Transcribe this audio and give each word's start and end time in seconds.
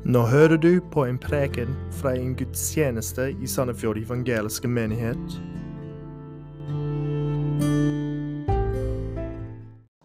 Nå 0.00 0.22
hører 0.24 0.56
du 0.56 0.80
på 0.80 1.02
en 1.04 1.18
preken 1.20 1.74
fra 1.92 2.14
en 2.16 2.30
gudstjeneste 2.32 3.26
i 3.36 3.48
Sandefjord 3.48 3.98
evangeliske 4.00 4.68
menighet. 4.68 5.34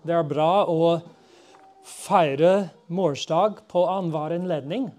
Det 0.03 0.17
er 0.17 0.27
bra 0.27 0.65
å 0.67 0.97
feire 1.87 2.73
morsdag 2.91 3.61
på 3.71 3.85
annenhver 3.87 4.35
anledning. 4.35 4.89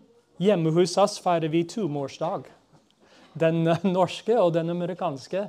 Hjemme 0.40 0.72
hos 0.72 0.96
oss 0.96 1.18
feirer 1.20 1.52
vi 1.52 1.66
to 1.68 1.84
morsdag. 1.92 2.48
Den 3.36 3.68
norske 3.98 4.40
og 4.40 4.54
den 4.56 4.72
amerikanske. 4.72 5.44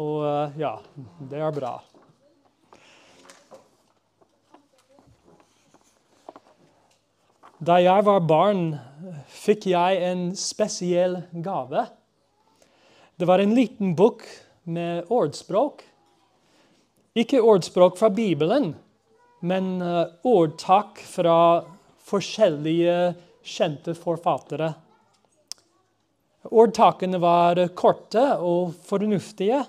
Og 0.00 0.56
ja, 0.56 0.72
det 1.28 1.44
er 1.44 1.52
bra. 1.52 1.74
Da 7.56 7.78
jeg 7.80 8.04
var 8.04 8.20
barn, 8.28 8.74
fikk 9.32 9.70
jeg 9.70 10.00
en 10.04 10.24
spesiell 10.36 11.22
gave. 11.40 11.86
Det 13.16 13.24
var 13.24 13.40
en 13.40 13.54
liten 13.56 13.94
bok 13.96 14.26
med 14.68 15.08
ordspråk. 15.08 15.80
Ikke 17.16 17.40
ordspråk 17.40 17.96
fra 17.96 18.10
Bibelen, 18.12 18.74
men 19.40 19.70
eh, 19.80 20.02
ordtak 20.28 21.00
fra 21.00 21.64
forskjellige 22.04 23.14
kjente 23.40 23.94
forfattere. 23.96 24.68
Ordtakene 26.52 27.22
var 27.22 27.62
korte 27.72 28.26
og 28.36 28.74
fornuftige. 28.84 29.62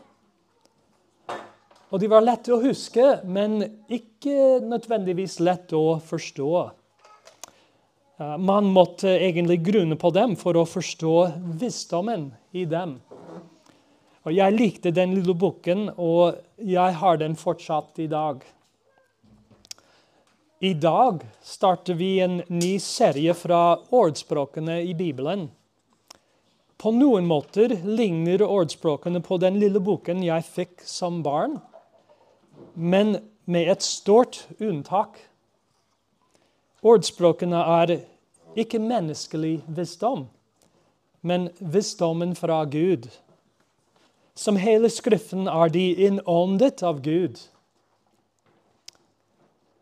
Og 1.88 2.04
de 2.04 2.12
var 2.12 2.28
lette 2.28 2.52
å 2.52 2.59
huske, 2.59 3.22
men 3.23 3.62
ikke 3.88 4.59
nødvendigvis 4.67 5.40
lett 5.40 5.72
å 5.72 6.02
forstå. 6.04 6.52
Eh, 8.18 8.38
man 8.38 8.66
måtte 8.66 9.10
egentlig 9.10 9.62
grunne 9.66 9.96
på 9.96 10.10
dem 10.10 10.36
for 10.36 10.58
å 10.58 10.66
forstå 10.66 11.16
visdommen 11.62 12.32
i 12.52 12.66
dem. 12.66 13.00
Og 14.26 14.34
Jeg 14.34 14.58
likte 14.58 14.92
den 14.92 15.14
lille 15.16 15.34
boken, 15.34 15.92
og 15.98 16.42
jeg 16.58 16.94
har 17.00 17.18
den 17.18 17.36
fortsatt 17.36 18.00
i 18.00 18.08
dag. 18.12 18.42
I 20.60 20.73
dag 20.73 21.22
starter 21.45 21.94
vi 21.94 22.20
en 22.20 22.42
ny 22.50 22.80
serie 22.82 23.34
fra 23.38 23.78
ordspråkene 23.94 24.82
i 24.82 24.95
Bibelen. 24.98 25.48
På 26.78 26.92
noen 26.92 27.26
måter 27.30 27.78
ligner 27.86 28.42
ordspråkene 28.42 29.22
på 29.22 29.38
den 29.38 29.62
lille 29.62 29.80
boken 29.80 30.26
jeg 30.26 30.44
fikk 30.44 30.82
som 30.84 31.22
barn, 31.23 31.60
men 32.73 33.20
med 33.45 33.70
et 33.70 33.86
stort 33.86 34.44
unntak. 34.60 35.22
Ordspråkene 36.86 37.58
er 37.81 37.94
ikke 38.58 38.80
menneskelig 38.81 39.61
visdom, 39.67 40.28
men 41.22 41.50
visdommen 41.59 42.36
fra 42.38 42.64
Gud. 42.66 43.09
Som 44.38 44.59
hele 44.61 44.89
Skriften 44.94 45.48
er 45.50 45.73
de 45.73 45.89
innåndet 46.05 46.83
av 46.86 47.02
Gud. 47.02 47.39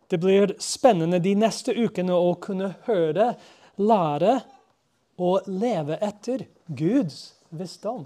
Det 0.07 0.19
blir 0.21 0.53
spennende 0.61 1.19
de 1.19 1.33
neste 1.35 1.73
ukene 1.75 2.15
å 2.15 2.35
kunne 2.39 2.75
høre, 2.85 3.33
lære 3.75 4.37
og 5.19 5.47
leve 5.49 5.97
etter 5.99 6.45
Guds 6.67 7.33
visdom. 7.49 8.05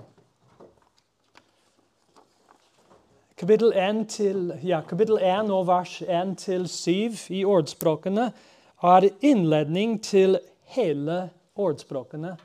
Kapittel 3.40 3.72
1, 3.72 4.00
til, 4.12 4.40
ja, 4.66 4.82
kapittel 4.82 5.20
1 5.22 5.52
og 5.54 5.68
vers 5.70 6.00
1 6.02 6.34
7 6.68 7.36
i 7.38 7.46
ordspråkene 7.48 8.32
er 8.84 9.10
innledning 9.26 9.98
til 10.04 10.38
hele 10.76 11.26
ordspråkene. 11.60 12.36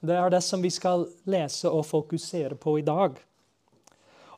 Det 0.00 0.14
er 0.14 0.30
det 0.30 0.42
som 0.44 0.62
vi 0.62 0.70
skal 0.70 1.06
lese 1.26 1.70
og 1.70 1.86
fokusere 1.88 2.58
på 2.60 2.78
i 2.78 2.84
dag. 2.86 3.16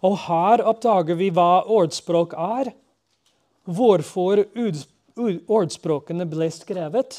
Og 0.06 0.16
her 0.24 0.62
oppdager 0.64 1.18
vi 1.18 1.28
hva 1.34 1.66
ordspråk 1.68 2.32
er, 2.38 2.72
hvorfor 3.68 4.46
ordspråkene 5.50 6.26
ble 6.30 6.48
skrevet, 6.54 7.18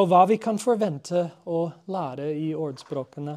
og 0.00 0.08
hva 0.08 0.22
vi 0.30 0.38
kan 0.40 0.56
forvente 0.56 1.26
å 1.44 1.66
lære 1.92 2.30
i 2.32 2.52
ordspråkene. 2.56 3.36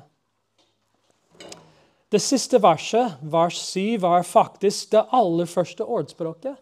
Det 2.08 2.22
siste 2.24 2.62
verset, 2.64 3.18
vers 3.20 3.58
7, 3.60 3.98
var 4.00 4.24
faktisk 4.24 4.94
det 4.94 5.04
aller 5.12 5.50
første 5.52 5.84
ordspråket. 5.84 6.56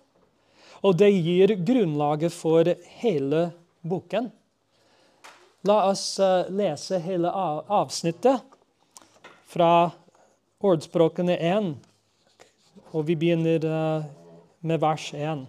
Og 0.83 0.97
det 0.99 1.09
gir 1.15 1.55
grunnlaget 1.63 2.33
for 2.35 2.67
hele 2.99 3.43
boken. 3.81 4.31
La 5.63 5.77
oss 5.87 6.19
eh, 6.19 6.49
lese 6.51 6.99
hele 6.99 7.31
avsnittet 7.31 8.43
fra 9.47 9.91
ordspråkene 10.59 11.37
1. 11.39 11.69
Og 12.91 13.05
vi 13.07 13.15
begynner 13.15 13.63
eh, 13.63 14.09
med 14.59 14.83
vers 14.83 15.07
1. 15.15 15.45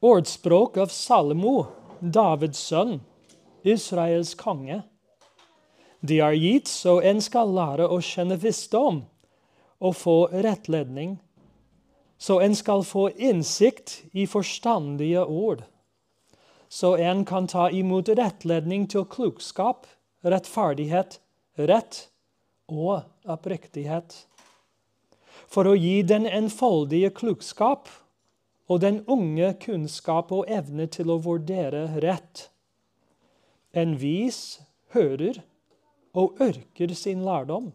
Ordspråk 0.00 0.80
av 0.82 0.90
Salomo, 0.90 1.54
Davids 2.00 2.58
sønn, 2.70 2.98
Israels 3.62 4.34
konge. 4.34 4.82
De 6.00 6.18
er 6.24 6.34
gitt 6.34 6.70
så 6.72 6.98
en 7.04 7.20
skal 7.22 7.52
lære 7.52 7.86
å 7.86 8.00
kjenne 8.02 8.40
visdom 8.40 9.04
og 9.80 9.96
få 9.96 10.16
rettledning, 10.32 11.18
så 12.20 12.40
en 12.44 12.54
skal 12.56 12.84
få 12.84 13.08
innsikt 13.10 14.02
i 14.12 14.26
forstandige 14.28 15.24
ord, 15.24 15.62
så 16.68 16.94
en 16.96 17.24
kan 17.24 17.48
ta 17.48 17.70
imot 17.72 18.12
rettledning 18.12 18.84
til 18.92 19.06
klokskap, 19.08 19.88
rettferdighet, 20.22 21.16
rett 21.56 22.02
og 22.68 23.08
oppriktighet. 23.24 24.14
For 25.50 25.66
å 25.66 25.74
gi 25.74 26.02
den 26.06 26.28
enfoldige 26.28 27.10
klokskap 27.16 27.88
og 28.70 28.84
den 28.84 29.00
unge 29.10 29.54
kunnskap 29.64 30.30
og 30.30 30.46
evne 30.46 30.86
til 30.92 31.10
å 31.10 31.18
vurdere 31.24 31.88
rett. 32.04 32.46
En 33.72 33.96
vis 33.98 34.60
hører 34.94 35.40
og 36.14 36.38
ørker 36.42 36.94
sin 36.94 37.24
lærdom, 37.26 37.72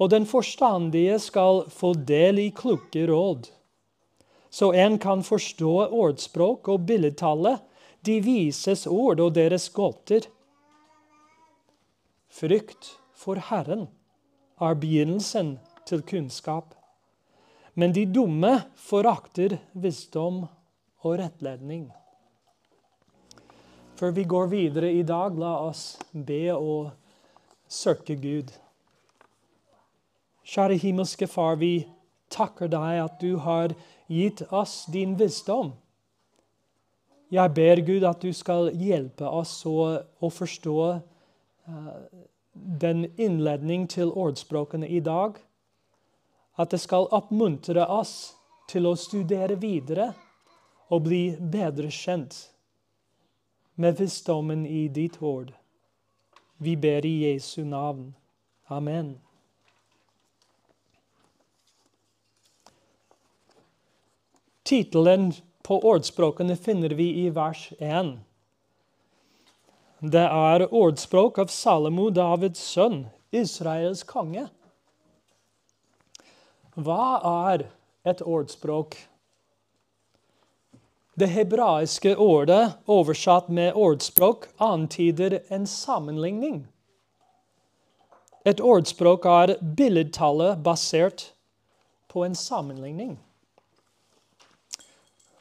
og 0.00 0.10
den 0.10 0.24
forstandige 0.26 1.18
skal 1.20 1.66
få 1.68 1.92
del 2.08 2.40
i 2.40 2.48
kloke 2.56 3.04
råd. 3.06 3.50
Så 4.50 4.72
en 4.72 4.98
kan 4.98 5.22
forstå 5.22 5.74
ordspråk 5.92 6.68
og 6.72 6.86
billedtallet, 6.88 7.60
de 8.00 8.16
vises 8.24 8.86
ord 8.88 9.20
og 9.20 9.34
deres 9.36 9.68
godter. 9.68 10.24
Frykt 12.32 12.94
for 13.12 13.36
Herren 13.50 13.86
er 14.60 14.78
begynnelsen 14.80 15.58
til 15.86 16.02
kunnskap. 16.02 16.74
Men 17.74 17.92
de 17.92 18.06
dumme 18.08 18.56
forakter 18.76 19.58
visdom 19.72 20.46
og 21.04 21.18
rettledning. 21.20 21.90
Før 24.00 24.16
vi 24.16 24.24
går 24.24 24.48
videre 24.48 24.90
i 24.96 25.04
dag, 25.04 25.36
la 25.36 25.52
oss 25.68 25.98
be 26.12 26.42
og 26.56 26.90
søke 27.68 28.16
Gud. 28.16 28.48
Kjære 30.46 30.78
himmelske 30.80 31.26
Far, 31.26 31.56
vi 31.60 31.86
takker 32.30 32.70
deg 32.70 33.02
at 33.04 33.20
du 33.20 33.36
har 33.42 33.74
gitt 34.08 34.42
oss 34.50 34.84
din 34.92 35.16
visdom. 35.18 35.72
Jeg 37.30 37.54
ber 37.54 37.82
Gud 37.86 38.04
at 38.04 38.22
du 38.22 38.32
skal 38.34 38.72
hjelpe 38.74 39.28
oss 39.28 39.52
å, 39.66 40.02
å 40.18 40.30
forstå 40.34 40.78
uh, 40.90 42.00
den 42.52 43.06
innledning 43.16 43.86
til 43.90 44.10
ordspråkene 44.10 44.88
i 44.88 44.98
dag. 45.00 45.38
At 46.58 46.74
det 46.74 46.80
skal 46.82 47.06
oppmuntre 47.14 47.86
oss 47.86 48.34
til 48.70 48.90
å 48.90 48.96
studere 48.98 49.56
videre 49.60 50.10
og 50.90 51.06
bli 51.06 51.22
bedre 51.38 51.90
kjent 51.94 52.34
med 53.80 53.96
visdommen 54.02 54.66
i 54.66 54.88
ditt 54.88 55.22
ord. 55.22 55.54
Vi 56.58 56.74
ber 56.76 57.06
i 57.06 57.30
Jesu 57.30 57.62
navn. 57.64 58.10
Amen. 58.68 59.14
Tittelen 64.70 65.32
på 65.66 65.80
ordspråkene 65.82 66.54
finner 66.56 66.92
vi 66.94 67.08
i 67.24 67.30
vers 67.34 67.72
1. 67.78 68.10
Det 69.98 70.22
er 70.22 70.62
ordspråk 70.70 71.40
av 71.42 71.48
Salomo, 71.50 72.04
Davids 72.14 72.60
sønn, 72.62 73.00
Israels 73.34 74.04
konge. 74.06 74.44
Hva 76.78 77.06
er 77.50 77.64
et 78.06 78.22
ordspråk? 78.22 78.94
Det 81.18 81.28
hebraiske 81.32 82.12
ordet 82.14 82.60
oversatt 82.86 83.48
med 83.50 83.74
ordspråk 83.74 84.46
antyder 84.62 85.40
en 85.50 85.66
sammenligning. 85.66 86.60
Et 88.46 88.62
ordspråk 88.62 89.26
er 89.26 89.56
billedtallet 89.58 90.62
basert 90.62 91.26
på 92.14 92.22
en 92.28 92.38
sammenligning. 92.38 93.18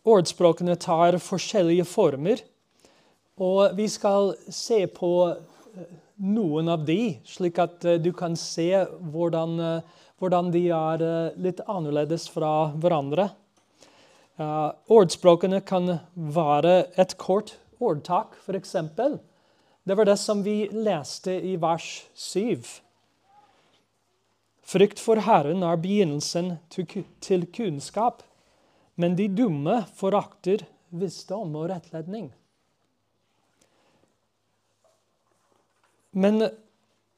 Ordspråkene 0.08 0.78
tar 0.80 1.18
forskjellige 1.20 1.86
former 1.88 2.44
Og 3.40 3.76
vi 3.76 3.88
skal 3.92 4.34
se 4.52 4.86
på 4.92 5.12
eh, 5.32 5.90
noen 6.20 6.72
av 6.72 6.86
de, 6.88 7.18
slik 7.28 7.60
at 7.60 7.86
eh, 7.88 8.00
du 8.00 8.12
kan 8.16 8.36
se 8.40 8.68
hvordan, 9.12 9.60
eh, 9.60 10.08
hvordan 10.20 10.52
de 10.52 10.66
er 10.76 11.04
litt 11.40 11.62
annerledes 11.68 12.28
fra 12.32 12.74
hverandre. 12.76 13.30
Uh, 14.40 14.72
ordspråkene 14.88 15.60
kan 15.68 15.98
være 16.16 16.86
et 17.00 17.18
kort 17.20 17.58
ordtak, 17.84 18.38
f.eks. 18.40 18.76
Det 19.84 19.98
var 20.00 20.08
det 20.08 20.16
som 20.20 20.44
vi 20.46 20.70
leste 20.72 21.34
i 21.44 21.58
vers 21.60 21.88
7. 22.16 22.64
Frykt 24.64 25.02
for 25.04 25.20
Herren 25.26 25.64
er 25.68 25.80
begynnelsen 25.82 26.54
til 26.72 27.48
kunnskap, 27.52 28.24
men 29.00 29.16
de 29.16 29.30
dumme 29.32 29.78
forakter 29.96 30.66
visdom 30.92 31.54
og 31.56 31.70
rettledning. 31.72 32.26
Men 36.12 36.42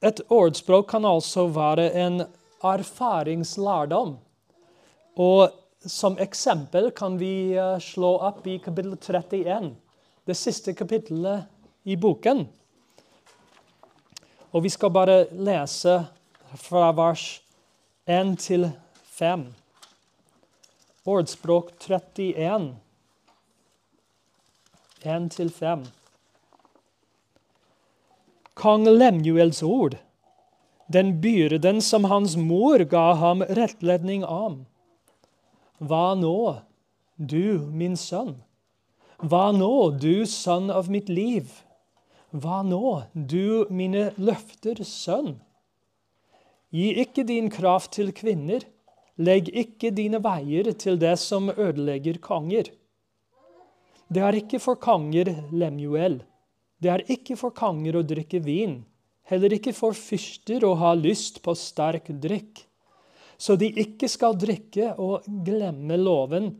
et 0.06 0.20
ordspråk 0.30 0.92
kan 0.92 1.08
altså 1.10 1.48
være 1.50 1.88
en 2.04 2.24
erfaringslærdom. 2.62 4.18
Og 5.18 5.58
som 5.82 6.20
eksempel 6.22 6.92
kan 6.94 7.18
vi 7.18 7.56
eh, 7.58 7.80
slå 7.82 8.12
opp 8.30 8.46
i 8.46 8.60
kapittel 8.62 8.94
31, 9.00 9.72
det 10.30 10.38
siste 10.38 10.76
kapittelet 10.78 11.48
i 11.90 11.98
boken. 11.98 12.44
Og 14.52 14.68
vi 14.68 14.70
skal 14.70 14.94
bare 14.94 15.24
lese 15.34 15.98
fra 16.62 16.92
vers 16.94 17.26
1 18.06 18.38
til 18.44 18.70
5. 19.18 19.48
Ordspråk 21.02 21.72
31, 21.80 22.76
1 25.02 25.32
til 25.34 25.48
5. 25.50 25.86
Kong 28.54 28.86
Lemuels 28.86 29.64
ord, 29.66 29.96
den 30.94 31.16
byrden 31.24 31.82
som 31.82 32.06
hans 32.06 32.36
mor 32.38 32.84
ga 32.86 33.16
ham 33.18 33.42
rettledning 33.42 34.22
om. 34.22 34.60
Hva 35.82 36.14
nå, 36.22 36.62
du 37.18 37.66
min 37.74 37.98
sønn? 37.98 38.36
Hva 39.26 39.48
nå, 39.58 39.98
du 39.98 40.28
sønn 40.30 40.70
av 40.70 40.92
mitt 40.94 41.10
liv? 41.10 41.50
Hva 42.30 42.60
nå, 42.62 43.08
du 43.16 43.66
mine 43.74 44.12
løfters 44.22 44.94
sønn? 45.00 45.40
Gi 46.70 46.94
ikke 47.08 47.26
din 47.26 47.50
kraft 47.50 47.96
til 47.98 48.14
kvinner, 48.14 48.70
legg 49.20 49.50
ikke 49.50 49.92
dine 49.96 50.22
veier 50.24 50.72
til 50.80 51.00
det 51.02 51.18
som 51.20 51.50
ødelegger 51.52 52.20
konger. 52.24 52.72
Det 54.12 54.24
er 54.24 54.38
ikke 54.42 54.60
for 54.60 54.80
konger, 54.80 55.30
Lemuel. 55.52 56.22
Det 56.82 56.90
er 56.92 57.04
ikke 57.14 57.38
for 57.40 57.54
konger 57.56 58.00
å 58.00 58.06
drikke 58.08 58.42
vin, 58.44 58.82
heller 59.30 59.54
ikke 59.56 59.74
for 59.76 59.96
fyrster 59.96 60.66
å 60.66 60.74
ha 60.82 60.96
lyst 60.98 61.40
på 61.46 61.56
sterk 61.56 62.10
drikk. 62.24 62.66
Så 63.42 63.56
de 63.58 63.70
ikke 63.84 64.10
skal 64.12 64.36
drikke 64.38 64.92
og 65.02 65.28
glemme 65.46 65.98
loven 65.98 66.52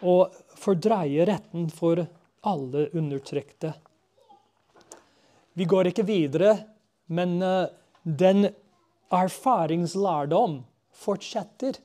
og 0.00 0.34
fordreie 0.60 1.26
retten 1.28 1.68
for 1.72 2.02
alle 2.48 2.88
undertrykte. 2.96 3.72
Vi 5.52 5.66
går 5.68 5.90
ikke 5.90 6.06
videre, 6.08 6.54
men 7.12 7.40
uh, 7.42 7.68
den 8.04 8.46
erfaringslærdom 9.12 10.60
fortsetter 11.00 11.80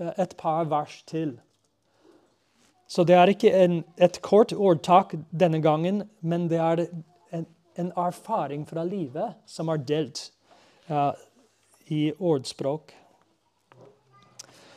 uh, 0.00 0.12
et 0.16 0.36
par 0.40 0.70
vers 0.70 1.00
til. 1.10 1.36
Så 2.86 3.04
det 3.04 3.16
er 3.18 3.32
ikke 3.32 3.52
en, 3.64 3.80
et 3.96 4.20
kort 4.22 4.52
ordtak 4.52 5.16
denne 5.32 5.60
gangen, 5.64 6.04
men 6.20 6.48
det 6.50 6.60
er 6.60 6.84
en, 7.34 7.46
en 7.80 7.92
erfaring 7.96 8.66
fra 8.68 8.84
livet 8.86 9.34
som 9.50 9.72
er 9.72 9.82
delt 9.82 10.28
uh, 10.90 11.12
i 11.90 12.12
ordspråk. 12.18 12.92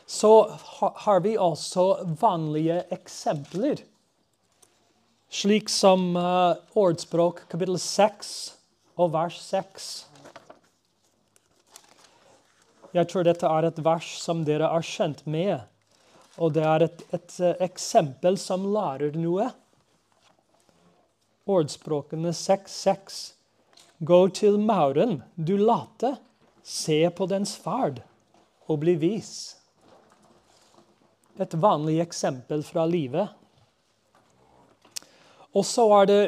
Så 0.07 0.31
har 1.03 1.19
vi 1.19 1.35
også 1.35 2.15
vanlige 2.21 2.79
eksempler 2.95 3.83
slik 5.29 5.69
som 5.69 6.15
uh, 6.15 6.55
ordspråk 6.79 7.43
kapittel 7.51 7.79
6 7.79 8.29
og 8.97 9.11
vers 9.13 9.39
6. 9.43 10.06
Jeg 12.97 13.11
tror 13.11 13.27
dette 13.27 13.45
er 13.45 13.67
et 13.67 13.79
vers 13.85 14.05
som 14.17 14.39
dere 14.47 14.71
er 14.73 14.85
kjent 14.85 15.19
med, 15.29 15.59
og 16.41 16.55
det 16.55 16.63
er 16.65 16.85
et, 16.87 17.01
et 17.13 17.33
uh, 17.43 17.51
eksempel 17.61 18.39
som 18.41 18.63
lærer 18.73 19.17
noe. 19.17 19.51
Ordspråkene 21.45 22.33
6.6. 22.33 23.19
Gå 24.01 24.17
til 24.37 24.57
mauren, 24.61 25.19
du 25.35 25.55
late, 25.61 26.15
se 26.65 27.03
på 27.13 27.27
dens 27.29 27.53
ferd 27.61 28.01
og 28.67 28.81
bli 28.81 28.95
vis. 29.01 29.35
Et 31.37 31.53
vanlig 31.53 31.99
eksempel 32.01 32.65
fra 32.65 32.87
livet. 32.89 33.29
Og 35.53 35.65
så 35.65 35.85
er 36.01 36.09
det 36.09 36.21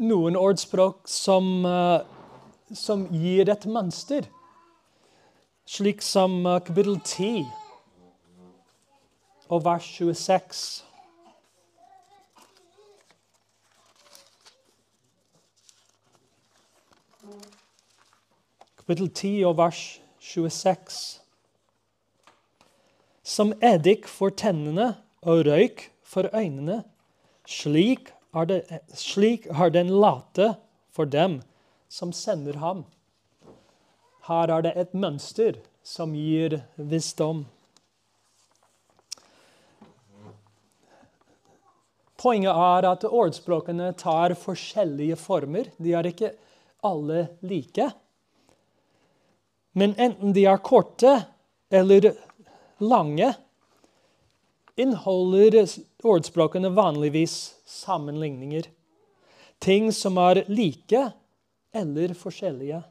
noen 0.00 0.36
ordspråk 0.40 1.04
som, 1.12 1.52
uh, 1.68 2.00
som 2.72 3.04
gir 3.12 3.52
et 3.52 3.68
mønster. 3.68 4.32
Slik 5.66 6.02
som 6.02 6.46
uh, 6.46 6.60
kapittel 6.62 7.00
10 7.00 7.46
og 9.50 9.64
vers 9.64 9.88
26. 9.98 10.84
Kapittel 18.78 19.10
10 19.10 19.44
og 19.50 19.56
vers 19.58 19.82
26. 20.22 21.20
Som 23.26 23.50
eddik 23.58 24.06
for 24.06 24.30
tennene 24.30 24.92
og 25.26 25.48
røyk 25.50 25.88
for 26.06 26.30
øynene, 26.30 26.84
slik 27.42 28.14
har, 28.30 28.46
det, 28.46 28.62
slik 28.94 29.50
den 29.74 29.90
late 29.90 30.54
for 30.94 31.04
dem 31.10 31.40
som 31.88 32.12
sender 32.12 32.62
ham. 32.62 32.86
Her 34.26 34.50
er 34.50 34.64
det 34.66 34.72
et 34.76 34.94
mønster 34.94 35.60
som 35.86 36.14
gir 36.16 36.58
visdom. 36.76 37.44
Poenget 42.16 42.50
er 42.50 42.88
at 42.88 43.04
ordspråkene 43.06 43.92
tar 44.00 44.34
forskjellige 44.40 45.18
former. 45.20 45.68
De 45.78 45.92
er 45.94 46.08
ikke 46.10 46.32
alle 46.86 47.26
like. 47.46 47.90
Men 49.76 49.92
enten 50.00 50.32
de 50.34 50.46
er 50.48 50.62
korte 50.64 51.12
eller 51.70 52.14
lange, 52.80 53.28
inneholder 54.76 55.68
ordspråkene 56.04 56.72
vanligvis 56.74 57.36
sammenligninger. 57.68 58.66
Ting 59.60 59.92
som 59.94 60.18
er 60.20 60.42
like 60.48 61.06
eller 61.76 62.14
forskjellige. 62.16 62.82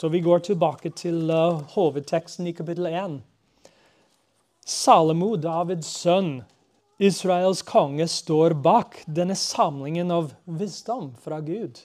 Så 0.00 0.08
vi 0.08 0.20
går 0.20 0.38
tilbake 0.46 0.92
til 0.94 1.26
uh, 1.26 1.58
hovedteksten 1.72 2.46
i 2.46 2.52
kapittel 2.54 2.86
1. 2.86 3.16
Salomo, 4.62 5.32
Davids 5.34 5.90
sønn, 5.90 6.44
Israels 7.02 7.64
konge, 7.66 8.06
står 8.06 8.54
bak 8.62 9.00
denne 9.10 9.34
samlingen 9.34 10.14
av 10.14 10.30
visdom 10.46 11.10
fra 11.18 11.40
Gud. 11.42 11.82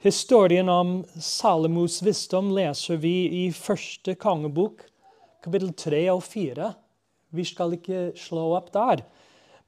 Historien 0.00 0.72
om 0.72 1.02
Salomos 1.20 2.00
visdom 2.00 2.48
leser 2.56 2.96
vi 3.04 3.16
i 3.44 3.46
første 3.52 4.16
kongebok, 4.16 4.86
kapittel 5.44 5.76
3 5.76 6.04
og 6.16 6.24
4. 6.24 6.74
Vi 7.36 7.44
skal 7.44 7.76
ikke 7.76 8.06
slå 8.16 8.54
opp 8.56 8.72
der, 8.72 9.04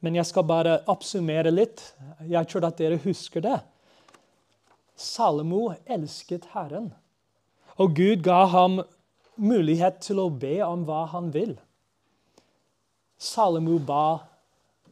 men 0.00 0.16
jeg 0.16 0.32
skal 0.32 0.48
bare 0.48 0.80
oppsummere 0.88 1.52
litt. 1.52 1.90
Jeg 2.24 2.48
tror 2.48 2.72
at 2.72 2.80
dere 2.80 3.04
husker 3.04 3.44
det. 3.44 3.60
Salomo 4.98 5.76
elsket 5.86 6.50
Herren, 6.54 6.90
og 7.78 7.94
Gud 7.94 8.24
ga 8.26 8.44
ham 8.50 8.80
mulighet 9.38 10.00
til 10.02 10.18
å 10.18 10.30
be 10.34 10.56
om 10.66 10.82
hva 10.88 11.04
han 11.12 11.30
vil. 11.34 11.54
Salomo 13.18 13.78
ba 13.78 14.24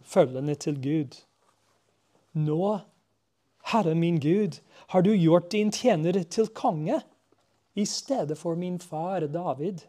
følgende 0.06 0.54
til 0.62 0.78
Gud. 0.82 1.18
Nå, 2.38 2.78
Herre 3.72 3.96
min 3.98 4.20
Gud, 4.22 4.60
har 4.94 5.02
du 5.02 5.10
gjort 5.10 5.50
din 5.50 5.72
tjener 5.74 6.22
til 6.30 6.52
konge 6.54 7.00
i 7.74 7.86
stedet 7.86 8.38
for 8.38 8.54
min 8.54 8.78
far 8.78 9.26
David. 9.26 9.82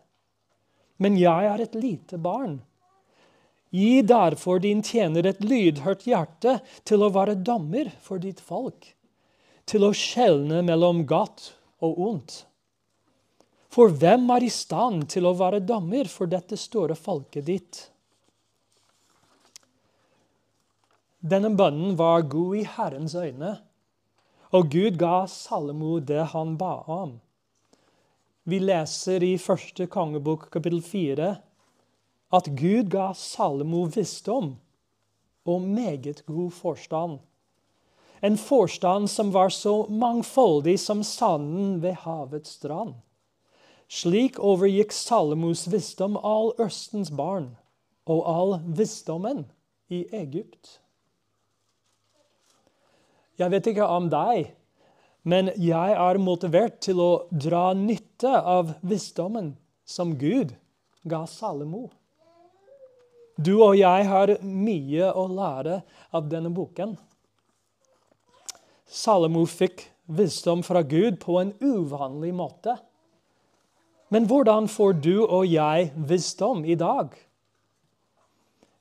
Men 0.98 1.18
jeg 1.22 1.46
er 1.46 1.62
et 1.62 1.78
lite 1.78 2.18
barn. 2.18 2.58
Gi 3.70 4.02
derfor 4.02 4.64
din 4.64 4.82
tjener 4.82 5.28
et 5.30 5.44
lydhørt 5.44 6.08
hjerte 6.08 6.58
til 6.88 7.04
å 7.04 7.14
være 7.14 7.38
dommer 7.38 7.92
for 8.02 8.18
ditt 8.24 8.40
folk, 8.42 8.96
til 9.68 9.84
å 9.84 9.92
skjelne 9.96 10.62
mellom 10.66 11.04
godt 11.08 11.52
og 11.84 12.00
ondt. 12.10 12.38
For 13.74 13.92
hvem 13.92 14.30
er 14.34 14.48
i 14.48 14.52
stand 14.54 15.10
til 15.12 15.28
å 15.28 15.36
være 15.38 15.60
dommer 15.68 16.08
for 16.10 16.30
dette 16.32 16.58
store 16.58 16.96
folket 16.96 17.46
ditt? 17.50 17.82
Denne 21.20 21.52
bønnen 21.60 21.98
var 22.00 22.24
god 22.32 22.56
i 22.62 22.64
Herrens 22.78 23.16
øyne, 23.18 23.58
og 24.56 24.70
Gud 24.72 24.96
ga 25.02 25.26
Salomo 25.28 25.98
det 26.00 26.30
han 26.32 26.56
ba 26.58 26.78
om. 26.88 27.18
Vi 28.48 28.62
leser 28.64 29.26
i 29.28 29.36
første 29.42 29.90
kongebok 29.92 30.48
kapittel 30.54 30.80
fire 30.86 31.34
at 32.32 32.48
Gud 32.56 32.88
ga 32.94 33.10
Salomo 33.12 33.84
visdom 33.92 34.54
og 35.48 35.64
meget 35.64 36.24
god 36.28 36.52
forstand. 36.56 37.20
En 38.22 38.38
forstand 38.38 39.10
som 39.10 39.32
var 39.32 39.50
så 39.54 39.88
mangfoldig 39.90 40.80
som 40.80 41.04
sanden 41.04 41.78
ved 41.82 42.00
havets 42.06 42.58
strand. 42.58 42.96
Slik 43.88 44.40
overgikk 44.44 44.92
Salomos 44.92 45.68
visdom 45.72 46.18
all 46.18 46.52
Østens 46.60 47.12
barn 47.14 47.54
og 48.08 48.24
all 48.28 48.54
visdommen 48.76 49.46
i 49.94 50.04
Egypt. 50.12 50.80
Jeg 53.38 53.54
vet 53.54 53.70
ikke 53.70 53.86
om 53.86 54.10
deg, 54.10 54.50
men 55.28 55.52
jeg 55.62 55.94
er 55.94 56.20
motivert 56.20 56.80
til 56.84 57.00
å 57.04 57.12
dra 57.32 57.70
nytte 57.78 58.32
av 58.34 58.74
visdommen 58.82 59.54
som 59.88 60.16
Gud 60.18 60.56
ga 61.08 61.24
Salomo. 61.30 61.88
Du 63.38 63.60
og 63.62 63.78
jeg 63.78 64.08
har 64.10 64.34
mye 64.42 65.12
å 65.14 65.28
lære 65.30 65.82
av 66.18 66.32
denne 66.32 66.50
boken. 66.50 66.98
Salomo 68.88 69.44
fikk 69.46 69.84
visdom 70.08 70.64
fra 70.64 70.82
Gud 70.82 71.20
på 71.20 71.40
en 71.42 71.54
uvanlig 71.60 72.34
måte. 72.34 72.78
Men 74.10 74.28
hvordan 74.28 74.70
får 74.72 74.94
du 75.04 75.26
og 75.26 75.44
jeg 75.52 75.92
visdom 75.96 76.64
i 76.66 76.76
dag? 76.80 77.12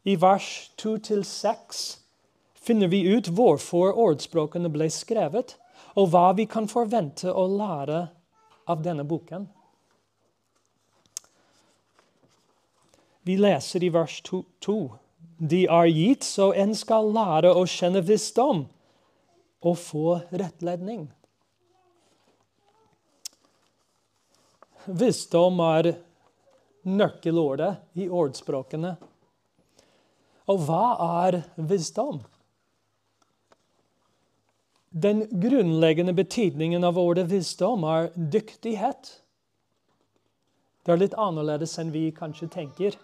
I 0.07 0.15
vers 0.23 0.71
2-6 0.79 1.81
finner 2.55 2.91
vi 2.93 3.03
ut 3.11 3.27
hvorfor 3.35 3.99
ordspråkene 3.99 4.71
ble 4.71 4.87
skrevet, 4.95 5.57
og 5.99 6.13
hva 6.13 6.31
vi 6.39 6.47
kan 6.47 6.69
forvente 6.71 7.33
å 7.33 7.49
lære 7.51 8.05
av 8.71 8.83
denne 8.85 9.03
boken. 9.03 9.49
Vi 13.27 13.35
leser 13.43 13.83
i 13.83 13.91
vers 13.91 14.21
2. 14.23 14.79
De 15.43 15.65
er 15.67 15.91
gitt 15.91 16.23
så 16.25 16.53
en 16.55 16.75
skal 16.79 17.11
lære 17.11 17.51
å 17.51 17.67
kjenne 17.67 18.05
visdom 18.07 18.69
og 19.67 19.79
få 19.81 20.21
rettledning. 20.31 21.09
Visdom 24.87 25.59
er 25.67 25.91
nøkkelordet 26.87 27.99
i 27.99 28.07
ordspråkene. 28.07 28.95
Og 30.47 30.63
hva 30.69 30.85
er 31.27 31.41
visdom? 31.59 32.21
Den 34.97 35.27
grunnleggende 35.29 36.15
betydningen 36.17 36.87
av 36.87 36.99
ordet 37.03 37.27
visdom 37.29 37.83
er 37.91 38.13
dyktighet. 38.15 39.11
Det 40.87 40.95
er 40.95 41.03
litt 41.03 41.17
annerledes 41.19 41.75
enn 41.83 41.91
vi 41.93 42.07
kanskje 42.15 42.47
tenker. 42.55 42.95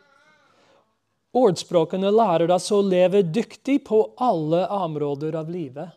Ordspråkene 1.37 2.13
lærer 2.15 2.55
oss 2.55 2.71
å 2.73 2.79
leve 2.87 3.25
dyktig 3.27 3.81
på 3.89 4.05
alle 4.23 4.63
områder 4.71 5.37
av 5.43 5.51
livet. 5.51 5.91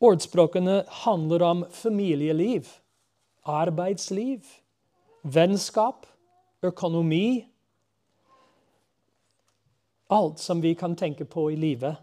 Ordspråkene 0.00 0.84
handler 1.04 1.42
om 1.42 1.64
familieliv, 1.76 2.68
arbeidsliv, 3.44 4.46
vennskap, 5.22 6.06
økonomi 6.64 7.50
Alt 10.10 10.38
som 10.38 10.60
vi 10.60 10.74
kan 10.74 10.96
tenke 10.96 11.24
på 11.24 11.50
i 11.52 11.56
livet. 11.56 11.94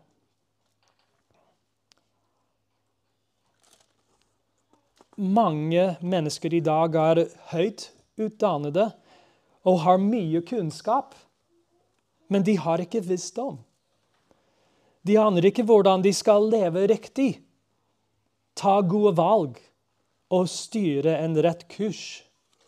Mange 5.18 5.98
mennesker 6.00 6.54
i 6.54 6.62
dag 6.63 6.96
er 6.96 7.20
høyt 7.51 7.89
utdannede 8.16 8.86
og 9.68 9.82
har 9.84 10.00
mye 10.00 10.39
kunnskap, 10.48 11.18
men 12.32 12.48
de 12.48 12.56
har 12.63 12.80
ikke 12.80 13.04
visdom. 13.04 13.58
De 15.04 15.20
aner 15.20 15.50
ikke 15.50 15.68
hvordan 15.68 16.06
de 16.06 16.16
skal 16.16 16.48
leve 16.48 16.88
riktig 16.88 17.34
ta 18.58 18.80
gode 18.82 19.16
valg 19.18 19.60
og 20.34 20.50
styre 20.52 21.16
en 21.22 21.38
rett 21.46 21.68
kurs 21.72 22.24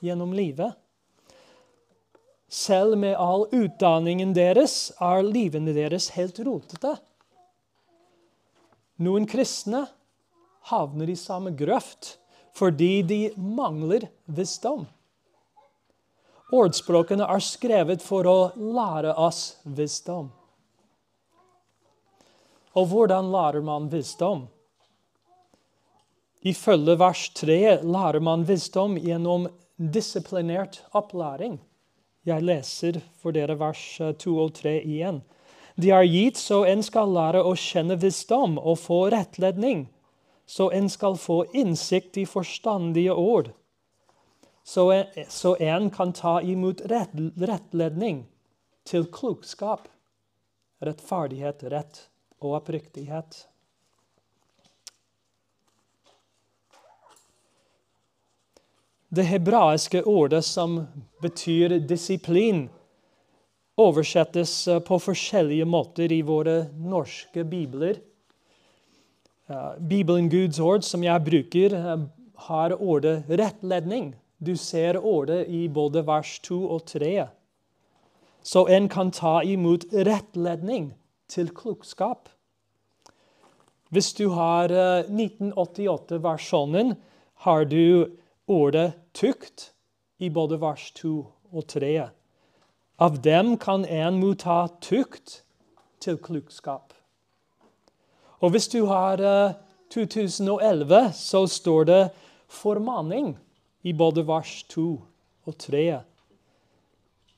gjennom 0.05 0.33
livet. 0.37 0.77
Selv 2.49 2.97
med 2.97 3.17
all 3.19 3.45
utdanningen 3.53 4.33
deres 4.33 4.89
er 5.01 5.25
livene 5.25 5.73
deres 5.75 6.11
helt 6.15 6.39
rotete. 6.45 6.95
Noen 8.99 9.27
kristne 9.29 9.85
havner 10.71 11.09
i 11.09 11.17
samme 11.19 11.53
grøft 11.57 12.15
fordi 12.57 13.01
de 13.07 13.19
mangler 13.37 14.09
visdom. 14.25 14.87
Ordspråkene 16.49 17.27
er 17.29 17.43
skrevet 17.45 18.01
for 18.01 18.25
å 18.25 18.37
lære 18.57 19.13
oss 19.21 19.59
visdom. 19.63 20.31
Og 22.73 22.89
hvordan 22.89 23.29
lærer 23.33 23.61
man 23.65 23.87
visdom? 23.93 24.47
Ifølge 26.47 26.95
vers 26.99 27.25
3 27.35 27.81
lærer 27.83 28.23
man 28.23 28.45
visdom 28.47 28.95
gjennom 28.97 29.49
disiplinert 29.75 30.81
opplæring. 30.95 31.59
Jeg 32.25 32.43
leser 32.43 33.01
for 33.19 33.35
dere 33.35 33.57
vers 33.59 33.81
2 34.23 34.35
og 34.39 34.53
3 34.55 34.77
igjen. 34.83 35.21
De 35.79 35.91
er 35.95 36.07
gitt 36.07 36.39
så 36.39 36.63
en 36.67 36.81
skal 36.83 37.11
lære 37.15 37.43
å 37.43 37.55
kjenne 37.59 37.95
visdom 37.99 38.57
og 38.59 38.79
få 38.79 39.05
rettledning, 39.13 39.87
så 40.45 40.69
en 40.75 40.89
skal 40.91 41.15
få 41.19 41.43
innsikt 41.55 42.17
i 42.19 42.25
forstandige 42.27 43.13
ord, 43.13 43.51
så 44.63 44.89
en, 44.91 45.05
så 45.29 45.55
en 45.55 45.87
kan 45.93 46.11
ta 46.13 46.39
imot 46.41 46.81
rett, 46.91 47.13
rettledning 47.37 48.25
til 48.85 49.07
klokskap, 49.13 49.87
rettferdighet, 50.83 51.63
rett 51.71 52.01
og 52.41 52.59
oppriktighet. 52.59 53.45
Det 59.09 59.23
hebraiske 59.25 60.03
ordet 60.05 60.45
som 60.45 60.83
betyr 61.21 61.79
disiplin, 61.79 62.67
oversettes 63.79 64.67
eh, 64.67 64.79
på 64.79 64.99
forskjellige 65.01 65.65
måter 65.65 66.11
i 66.11 66.21
våre 66.21 66.67
norske 66.77 67.43
bibler. 67.43 67.97
Bibelen 69.79 70.29
Guds 70.29 70.59
ord, 70.59 70.83
som 70.85 71.03
jeg 71.03 71.23
bruker, 71.25 71.73
eh, 71.73 71.97
har 72.35 72.75
ordet 72.81 73.23
rettledning. 73.29 74.13
Du 74.37 74.55
ser 74.57 74.97
ordet 75.01 75.47
i 75.49 75.67
både 75.67 76.05
vers 76.05 76.39
2 76.45 76.69
og 76.69 76.85
3. 76.85 77.27
Så 78.43 78.67
en 78.69 78.89
kan 78.89 79.11
ta 79.11 79.41
imot 79.43 79.85
rettledning 79.91 80.93
til 81.27 81.49
klokskap. 81.49 82.29
Hvis 83.89 84.13
du 84.13 84.29
har 84.29 84.69
1988-versjonen, 85.09 86.91
eh, 86.91 86.97
har 87.33 87.65
du 87.65 88.05
ordet 88.49 88.91
tukt 89.13 89.71
i 90.17 90.29
både 90.29 90.57
vers 90.61 90.89
2 90.97 91.11
og 91.53 91.67
3. 91.69 92.09
Av 92.99 93.21
dem 93.21 93.53
kan 93.61 93.85
en 93.85 94.17
motta 94.19 94.65
tukt 94.81 95.43
til 96.03 96.17
klokskap. 96.17 96.93
Og 98.41 98.55
hvis 98.55 98.67
du 98.71 98.85
har 98.89 99.21
2011, 99.93 100.97
eh, 100.97 101.11
så 101.13 101.45
står 101.47 101.85
det 101.85 102.03
formaning 102.49 103.35
i 103.83 103.93
både 103.93 104.25
vers 104.27 104.63
2 104.73 104.87
og 105.45 105.57
3. 105.57 106.01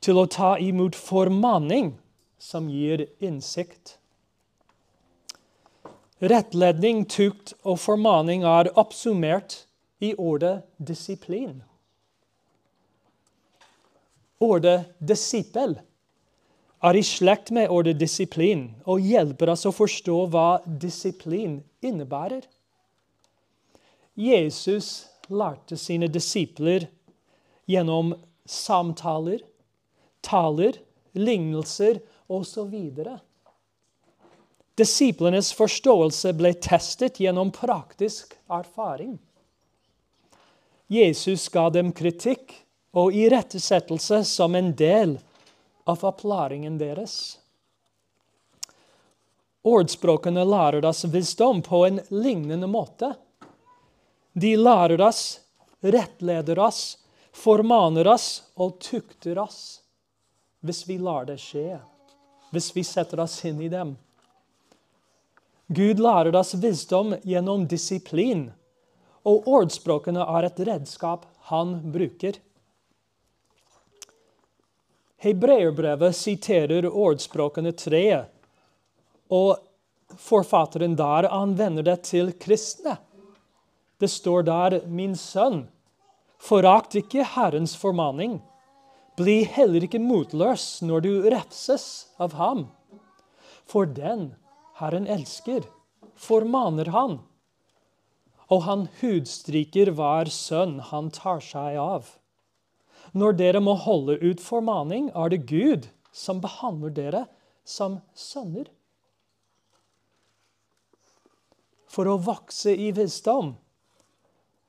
Til 0.01 0.17
å 0.17 0.29
ta 0.29 0.55
imot 0.57 0.95
formaning 0.97 1.95
som 2.41 2.69
gir 2.69 3.05
innsikt. 3.21 3.97
Rettledning, 6.21 7.05
tukt 7.05 7.53
og 7.65 7.79
formaning 7.81 8.45
er 8.45 8.69
oppsummert 8.77 9.63
i 10.01 10.15
ordet 10.17 10.63
disiplin. 10.77 11.61
Ordet 14.41 14.89
disippel 14.97 15.75
er 16.81 16.97
i 16.97 17.03
slekt 17.05 17.51
med 17.53 17.69
ordet 17.69 17.99
disiplin 18.01 18.65
og 18.89 19.05
hjelper 19.05 19.53
oss 19.53 19.67
å 19.69 19.73
forstå 19.75 20.17
hva 20.33 20.47
disiplin 20.65 21.59
innebærer. 21.85 22.47
Jesus 24.17 25.05
lærte 25.29 25.77
sine 25.77 26.09
disipler 26.09 26.89
gjennom 27.69 28.15
samtaler, 28.49 29.45
taler, 30.25 30.81
lignelser 31.13 32.01
osv. 32.31 32.73
Disiplenes 34.81 35.51
forståelse 35.53 36.33
ble 36.33 36.55
testet 36.57 37.21
gjennom 37.21 37.53
praktisk 37.53 38.33
erfaring. 38.49 39.19
Jesus 40.91 41.49
ga 41.49 41.69
dem 41.71 41.93
kritikk 41.95 42.51
og 42.99 43.15
irettesettelse 43.15 44.25
som 44.27 44.55
en 44.59 44.73
del 44.75 45.13
av 45.87 46.03
opplæringen 46.03 46.75
deres. 46.81 47.13
Ordspråkene 49.63 50.43
lærer 50.43 50.83
oss 50.89 51.05
visdom 51.13 51.61
på 51.63 51.85
en 51.87 52.01
lignende 52.09 52.67
måte. 52.67 53.13
De 54.33 54.51
lærer 54.59 54.99
oss, 55.07 55.39
rettleder 55.79 56.59
oss, 56.59 56.97
formaner 57.31 58.11
oss 58.11 58.29
og 58.59 58.79
tukter 58.83 59.39
oss 59.39 59.81
hvis 60.61 60.83
vi 60.89 60.99
lar 60.99 61.23
det 61.25 61.39
skje, 61.41 61.79
hvis 62.51 62.67
vi 62.75 62.83
setter 62.83 63.23
oss 63.23 63.39
inn 63.47 63.63
i 63.63 63.71
dem. 63.71 63.95
Gud 65.71 66.03
lærer 66.03 66.35
oss 66.35 66.51
visdom 66.59 67.15
gjennom 67.23 67.63
disiplin, 67.71 68.49
og 69.27 69.47
ordspråkene 69.47 70.23
er 70.25 70.47
et 70.47 70.61
redskap 70.67 71.25
han 71.51 71.75
bruker. 71.93 72.39
Hebreerbrevet 75.21 76.17
siterer 76.17 76.87
ordspråkene 76.89 77.75
tre, 77.77 78.05
og 79.29 79.61
forfatteren 80.17 80.95
der 80.97 81.29
anvender 81.29 81.85
det 81.85 81.99
til 82.09 82.33
kristne. 82.41 82.97
Det 84.01 84.09
står 84.09 84.41
der 84.43 84.79
'min 84.87 85.13
sønn'. 85.13 85.67
Forakt 86.39 86.95
ikke 86.95 87.23
Herrens 87.23 87.75
formaning. 87.77 88.41
Bli 89.17 89.43
heller 89.43 89.83
ikke 89.83 89.99
motløs 89.99 90.81
når 90.81 90.99
du 91.05 91.29
refses 91.29 92.07
av 92.19 92.33
ham. 92.33 92.67
For 93.65 93.85
den 93.85 94.33
Herren 94.79 95.05
elsker, 95.07 95.61
formaner 96.15 96.89
han. 96.89 97.19
Og 98.51 98.65
han 98.67 98.87
hudstryker 98.99 99.93
hver 99.95 100.31
sønn 100.31 100.79
han 100.91 101.09
tar 101.15 101.39
seg 101.45 101.79
av. 101.79 102.09
Når 103.15 103.37
dere 103.39 103.61
må 103.63 103.75
holde 103.79 104.17
ut 104.19 104.43
formaning, 104.43 105.09
er 105.15 105.31
det 105.31 105.45
Gud 105.47 105.87
som 106.11 106.41
behandler 106.43 106.93
dere 106.95 107.25
som 107.67 107.99
sønner. 108.15 108.67
For 111.91 112.07
å 112.07 112.19
vokse 112.23 112.71
i 112.71 112.91
visdom 112.95 113.55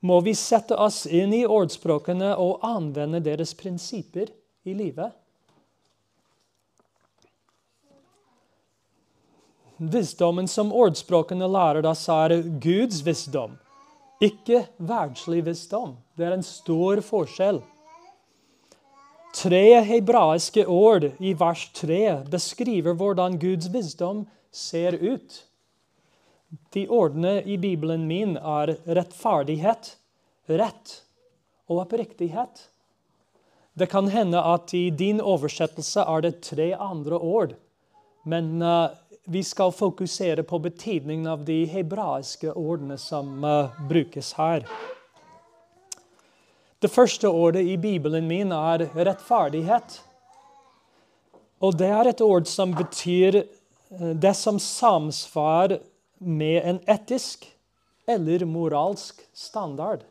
må 0.03 0.19
vi 0.25 0.33
sette 0.35 0.75
oss 0.75 1.05
inn 1.07 1.31
i 1.35 1.45
ordspråkene 1.47 2.33
og 2.35 2.63
anvende 2.67 3.21
deres 3.23 3.53
prinsipper 3.55 4.31
i 4.67 4.75
livet. 4.75 5.13
Visdommen 9.79 10.47
som 10.47 10.71
ordspråkene 10.75 11.47
lærer 11.47 11.87
oss, 11.87 12.03
er 12.11 12.35
Guds 12.63 12.99
visdom, 13.07 13.55
ikke 14.21 14.65
verdslig 14.77 15.45
visdom. 15.45 15.95
Det 16.17 16.27
er 16.27 16.35
en 16.37 16.45
stor 16.45 17.01
forskjell. 17.05 17.61
Tre 19.33 19.63
hebraiske 19.87 20.65
ord 20.69 21.07
i 21.17 21.33
vers 21.33 21.65
3 21.73 22.01
beskriver 22.29 22.93
hvordan 22.93 23.39
Guds 23.41 23.71
visdom 23.73 24.27
ser 24.53 24.93
ut. 25.01 25.39
De 26.73 26.85
ordene 26.85 27.39
i 27.41 27.57
Bibelen 27.57 28.05
min 28.05 28.35
er 28.37 28.75
rettferdighet, 28.85 29.95
rett 30.45 30.93
og 31.65 31.81
oppriktighet. 31.87 32.67
Det 33.73 33.89
kan 33.89 34.11
hende 34.13 34.37
at 34.37 34.73
i 34.77 34.91
din 34.93 35.21
oversettelse 35.21 36.05
er 36.05 36.21
det 36.21 36.35
tre 36.45 36.69
andre 36.77 37.17
ord, 37.17 37.55
men 38.29 38.61
uh, 38.61 38.93
vi 39.23 39.43
skal 39.43 39.71
fokusere 39.71 40.43
på 40.43 40.59
betydningen 40.59 41.27
av 41.27 41.45
de 41.45 41.65
hebraiske 41.65 42.51
ordene 42.51 42.97
som 42.97 43.43
uh, 43.43 43.71
brukes 43.89 44.33
her. 44.33 44.67
Det 46.79 46.91
første 46.91 47.29
ordet 47.31 47.63
i 47.63 47.77
Bibelen 47.77 48.27
min 48.27 48.51
er 48.51 48.89
rettferdighet. 48.93 50.01
Og 51.63 51.77
det 51.79 51.87
er 51.87 52.11
et 52.11 52.21
ord 52.21 52.49
som 52.51 52.75
betyr 52.75 53.39
uh, 53.43 54.11
det 54.11 54.35
som 54.35 54.59
samsvarer 54.59 55.79
med 56.19 56.59
en 56.63 56.81
etisk 56.91 57.47
eller 58.07 58.43
moralsk 58.45 59.23
standard. 59.33 60.03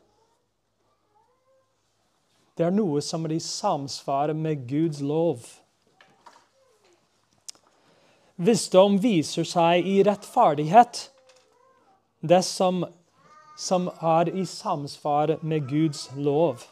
Det 2.57 2.65
er 2.65 2.73
noe 2.73 3.01
som 3.01 3.25
er 3.25 3.37
i 3.37 3.41
samsvar 3.41 4.33
med 4.37 4.65
Guds 4.69 5.01
lov. 5.01 5.45
Visdom 8.35 8.95
viser 8.97 9.45
seg 9.45 9.85
i 9.85 9.99
rettferdighet, 10.03 11.03
det 12.25 12.41
som, 12.47 12.81
som 13.57 13.91
er 14.01 14.31
i 14.33 14.45
samsvar 14.49 15.35
med 15.45 15.67
Guds 15.69 16.07
lov. 16.17 16.63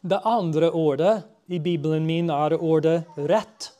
Det 0.00 0.20
andre 0.22 0.70
ordet 0.70 1.16
i 1.50 1.58
Bibelen 1.58 2.06
min 2.06 2.30
er 2.30 2.54
ordet 2.54 3.02
rett. 3.16 3.72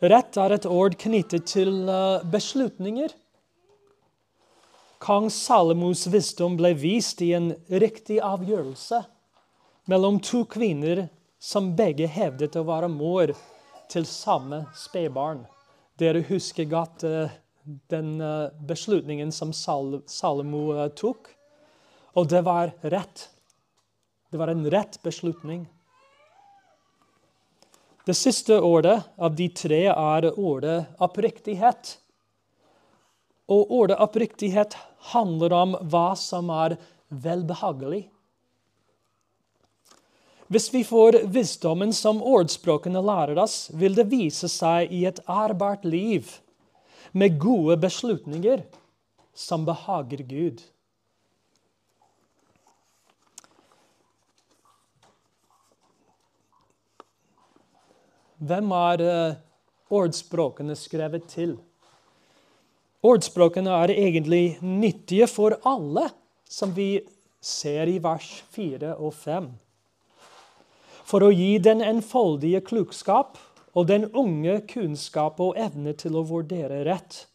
Rett 0.00 0.40
er 0.40 0.56
et 0.56 0.66
ord 0.66 0.96
knyttet 0.96 1.44
til 1.52 1.84
eh, 1.84 2.24
beslutninger. 2.24 3.12
Kong 5.02 5.28
Salomos 5.30 6.06
visdom 6.08 6.56
ble 6.56 6.72
vist 6.78 7.20
i 7.20 7.34
en 7.36 7.52
riktig 7.68 8.22
avgjørelse 8.24 9.04
mellom 9.92 10.22
to 10.24 10.46
kvinner 10.48 11.10
som 11.42 11.74
begge 11.76 12.08
hevdet 12.08 12.56
å 12.56 12.64
være 12.64 12.88
mor 12.88 13.34
til 13.92 14.06
samme 14.08 14.64
spedbarn. 14.76 15.44
Dere 16.00 16.24
husker 16.26 16.68
godt 16.70 17.04
uh, 17.04 17.32
den 17.92 18.16
uh, 18.20 18.48
beslutningen 18.66 19.32
som 19.32 19.52
Sal 19.52 20.00
Salomo 20.08 20.70
uh, 20.72 20.88
tok. 20.96 21.30
Og 22.16 22.28
det 22.32 22.42
var 22.44 22.72
rett. 22.82 23.28
Det 24.32 24.40
var 24.40 24.52
en 24.52 24.64
rett 24.72 24.98
beslutning. 25.04 25.66
Det 28.04 28.14
siste 28.18 28.56
ordet 28.58 28.96
av 29.16 29.36
de 29.38 29.46
tre 29.54 29.84
er 29.92 30.26
ordet 30.32 30.78
oppriktighet. 31.04 31.98
Og 33.52 33.70
ordet 33.76 34.00
oppriktighet 34.02 34.74
handler 35.12 35.54
om 35.54 35.76
hva 35.92 36.08
som 36.18 36.50
er 36.50 36.78
velbehagelig. 37.12 38.06
Hvis 40.52 40.74
vi 40.74 40.82
får 40.84 41.16
visdommen 41.32 41.94
som 41.96 42.18
ordspråkene 42.20 43.00
lærer 43.00 43.38
oss, 43.40 43.70
vil 43.72 43.94
det 43.96 44.04
vise 44.10 44.50
seg 44.52 44.90
i 44.92 45.06
et 45.08 45.22
ærbart 45.24 45.86
liv 45.88 46.28
med 47.16 47.38
gode 47.40 47.78
beslutninger 47.80 48.60
som 49.32 49.64
behager 49.64 50.20
Gud. 50.28 50.60
Hvem 58.36 58.76
er 58.82 59.06
uh, 59.08 59.40
ordspråkene 60.02 60.76
skrevet 60.76 61.32
til? 61.32 61.56
Ordspråkene 63.00 63.80
er 63.86 63.96
egentlig 63.96 64.58
nyttige 64.60 65.32
for 65.32 65.56
alle, 65.64 66.10
som 66.44 66.76
vi 66.76 66.98
ser 67.40 67.88
i 67.88 68.00
vers 68.04 68.34
4 68.52 68.98
og 68.98 69.14
5. 69.16 69.52
For 71.04 71.24
å 71.24 71.32
gi 71.34 71.56
den 71.62 71.82
enfoldige 71.84 72.62
klokskap 72.64 73.38
og 73.72 73.88
den 73.88 74.06
unge 74.12 74.60
kunnskap 74.68 75.40
og 75.40 75.58
evne 75.60 75.94
til 75.98 76.16
å 76.18 76.24
vurdere 76.28 76.82
rett. 76.88 77.26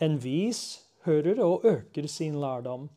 En 0.00 0.18
vis 0.20 0.82
hører 1.06 1.40
og 1.44 1.64
øker 1.68 2.08
sin 2.10 2.40
lærdom, 2.40 2.88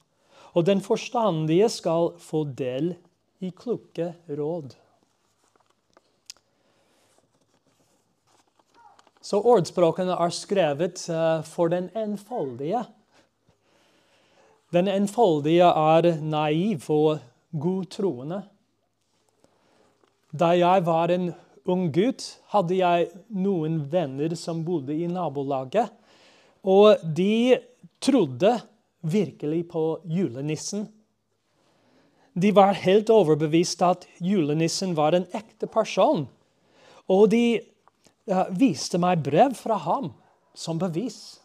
og 0.53 0.65
den 0.65 0.81
forstandige 0.81 1.69
skal 1.69 2.13
få 2.19 2.43
del 2.57 2.95
i 3.39 3.51
kloke 3.55 4.13
råd. 4.27 4.73
Så 9.21 9.37
ordspråkene 9.45 10.15
er 10.15 10.31
skrevet 10.33 11.03
uh, 11.11 11.43
for 11.45 11.69
den 11.69 11.91
enfoldige. 11.95 12.81
Den 14.73 14.87
enfoldige 14.89 15.67
er 15.69 16.15
naiv 16.21 16.87
og 16.89 17.19
godtroende. 17.53 18.41
Da 20.29 20.51
jeg 20.53 20.83
var 20.85 21.09
en 21.09 21.31
ung 21.69 21.87
gutt, 21.93 22.25
hadde 22.53 22.77
jeg 22.77 23.09
noen 23.33 23.81
venner 23.89 24.35
som 24.37 24.61
bodde 24.65 24.93
i 24.93 25.07
nabolaget. 25.09 25.89
Og 26.65 27.01
de 27.03 27.57
trodde 28.03 28.53
virkelig 29.01 29.63
på 29.71 29.83
julenissen. 30.05 30.87
De 32.33 32.51
var 32.55 32.77
helt 32.83 33.09
overbevist 33.09 33.81
at 33.83 34.05
julenissen 34.21 34.93
var 34.95 35.17
en 35.17 35.27
ekte 35.35 35.67
person. 35.71 36.27
Og 37.09 37.29
de 37.33 37.59
viste 38.53 38.99
meg 39.01 39.23
brev 39.25 39.55
fra 39.57 39.79
ham 39.81 40.11
som 40.53 40.79
bevis. 40.79 41.39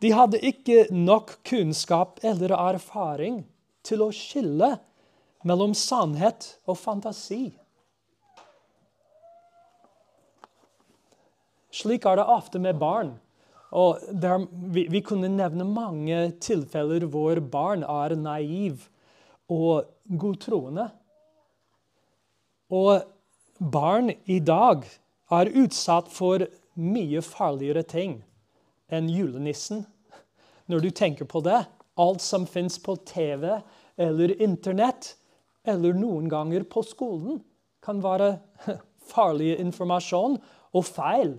De 0.00 0.14
hadde 0.16 0.40
ikke 0.40 0.86
nok 0.94 1.36
kunnskap 1.44 2.22
eller 2.24 2.54
erfaring 2.56 3.42
til 3.84 4.06
å 4.06 4.12
skille 4.16 4.78
mellom 5.46 5.74
sannhet 5.76 6.54
og 6.68 6.78
fantasi. 6.78 7.50
Slik 11.70 12.04
er 12.04 12.18
det 12.18 12.28
ofte 12.28 12.60
med 12.62 12.78
barn. 12.80 13.14
Og 13.70 14.00
der, 14.10 14.42
vi, 14.50 14.88
vi, 14.90 15.00
kunne 15.06 15.30
nevne 15.30 15.64
mange 15.64 16.32
tilfeller 16.42 17.06
hvor 17.06 17.38
barn 17.52 17.84
er 17.86 18.16
naive 18.18 18.88
og 19.50 19.86
godtroende. 20.18 20.88
Og 22.70 23.06
barn 23.58 24.10
i 24.26 24.40
dag 24.42 24.82
er 25.30 25.52
utsatt 25.62 26.10
for 26.10 26.42
mye 26.80 27.22
farligere 27.22 27.84
ting 27.86 28.18
enn 28.90 29.10
julenissen. 29.10 29.84
Når 30.66 30.82
du 30.82 30.90
tenker 30.90 31.30
på 31.30 31.42
det, 31.46 31.62
alt 31.98 32.22
som 32.22 32.46
fins 32.50 32.78
på 32.82 32.96
TV 33.06 33.46
eller 34.00 34.34
Internett, 34.42 35.14
eller 35.72 35.96
noen 35.96 36.28
ganger 36.30 36.66
på 36.68 36.82
skolen, 36.86 37.40
kan 37.84 38.02
være 38.04 38.34
farlig 39.12 39.54
informasjon 39.62 40.38
og 40.76 40.86
feil. 40.86 41.36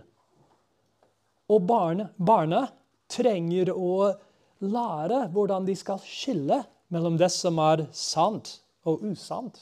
Og 1.51 1.65
barna, 1.67 2.07
barna 2.17 2.65
trenger 3.11 3.73
å 3.75 4.13
lære 4.61 5.25
hvordan 5.33 5.67
de 5.67 5.75
skal 5.77 5.99
skille 6.05 6.61
mellom 6.91 7.17
det 7.19 7.31
som 7.33 7.59
er 7.61 7.85
sant 7.95 8.59
og 8.87 9.03
usant. 9.11 9.59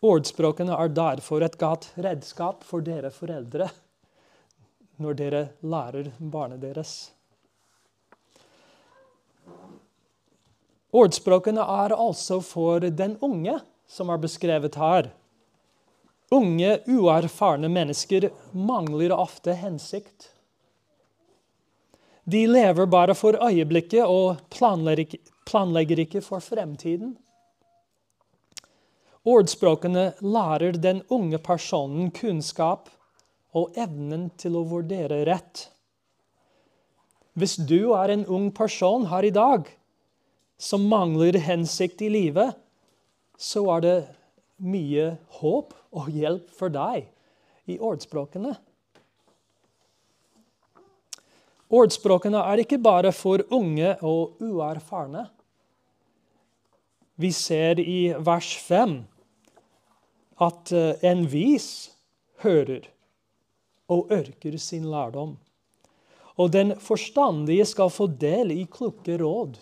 Ordspråkene 0.00 0.72
er 0.80 0.92
derfor 0.96 1.44
et 1.44 1.58
godt 1.60 1.90
redskap 2.00 2.62
for 2.64 2.80
dere 2.80 3.10
foreldre 3.12 3.66
når 5.00 5.16
dere 5.18 5.42
lærer 5.60 6.08
barnet 6.18 6.62
deres. 6.62 7.10
Ordspråkene 10.90 11.62
er 11.62 11.94
altså 11.94 12.40
for 12.42 12.82
den 12.82 13.14
unge, 13.22 13.60
som 13.86 14.10
er 14.10 14.18
beskrevet 14.18 14.74
her. 14.80 15.12
Unge, 16.34 16.76
uerfarne 16.86 17.70
mennesker 17.70 18.28
mangler 18.54 19.14
ofte 19.14 19.54
hensikt. 19.58 20.30
De 22.30 22.44
lever 22.46 22.86
bare 22.86 23.14
for 23.18 23.38
øyeblikket 23.38 24.06
og 24.06 24.42
planlegger 24.50 26.04
ikke 26.04 26.22
for 26.22 26.42
fremtiden. 26.42 27.16
Ordspråkene 29.26 30.12
lærer 30.22 30.78
den 30.80 31.02
unge 31.10 31.38
personen 31.38 32.10
kunnskap 32.14 32.88
og 33.54 33.76
evnen 33.78 34.30
til 34.38 34.56
å 34.58 34.66
vurdere 34.66 35.24
rett. 35.28 35.66
Hvis 37.38 37.58
du 37.62 37.92
er 37.94 38.14
en 38.14 38.24
ung 38.26 38.48
person 38.54 39.06
her 39.10 39.26
i 39.26 39.34
dag 39.34 39.68
som 40.60 40.84
mangler 40.88 41.38
hensikt 41.40 42.02
i 42.04 42.10
livet, 42.12 42.52
så 43.40 43.64
er 43.76 43.84
det 43.84 43.98
mye 44.60 45.14
håp 45.40 45.72
og 45.96 46.10
hjelp 46.12 46.50
for 46.52 46.72
deg 46.72 47.08
i 47.70 47.78
ordspråkene. 47.80 48.52
Ordspråkene 51.70 52.42
er 52.50 52.64
ikke 52.64 52.80
bare 52.82 53.12
for 53.14 53.44
unge 53.54 53.94
og 54.04 54.40
uerfarne. 54.42 55.28
Vi 57.20 57.30
ser 57.36 57.80
i 57.80 58.10
vers 58.18 58.50
5 58.66 58.96
at 60.40 60.72
eh, 60.72 61.04
en 61.06 61.26
vis 61.30 61.68
hører 62.42 62.88
og 63.92 64.10
ørker 64.14 64.56
sin 64.58 64.88
lærdom. 64.90 65.36
Og 66.40 66.52
den 66.54 66.72
forstandige 66.80 67.66
skal 67.68 67.92
få 67.92 68.08
del 68.20 68.54
i 68.54 68.64
kloke 68.70 69.18
råd. 69.20 69.58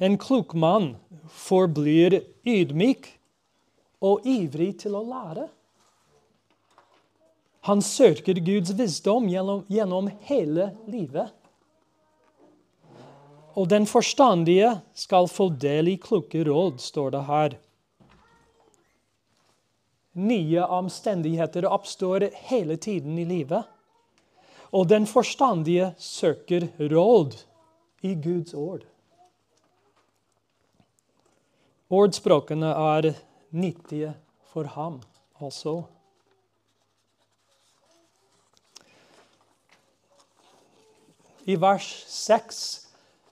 En 0.00 0.16
klok 0.18 0.54
mann 0.56 0.94
forblir 1.28 2.22
ydmyk 2.48 3.10
og 4.00 4.24
ivrig 4.24 4.72
til 4.80 4.94
å 4.96 5.02
lære. 5.04 5.44
Han 7.68 7.82
søker 7.84 8.40
Guds 8.40 8.72
visdom 8.78 9.26
gjennom, 9.28 9.66
gjennom 9.68 10.08
hele 10.24 10.70
livet. 10.88 11.28
Og 13.60 13.68
den 13.68 13.84
forstandige 13.84 14.78
skal 14.96 15.28
få 15.28 15.50
del 15.60 15.90
i 15.92 15.98
kloke 16.00 16.46
råd, 16.48 16.78
står 16.80 17.12
det 17.12 17.22
her. 17.26 17.56
Nye 20.16 20.64
omstendigheter 20.80 21.68
oppstår 21.68 22.30
hele 22.48 22.78
tiden 22.80 23.18
i 23.20 23.26
livet. 23.28 23.68
Og 24.72 24.88
den 24.88 25.04
forstandige 25.04 25.92
søker 26.00 26.70
råd 26.78 27.36
i 28.06 28.14
Guds 28.14 28.54
ord. 28.54 28.86
Ordspråkene 31.90 32.68
er 32.70 33.08
nyttige 33.50 34.12
for 34.52 34.68
ham 34.76 35.00
også. 35.42 35.80
I 41.50 41.56
vers 41.58 41.88
6 42.06 42.60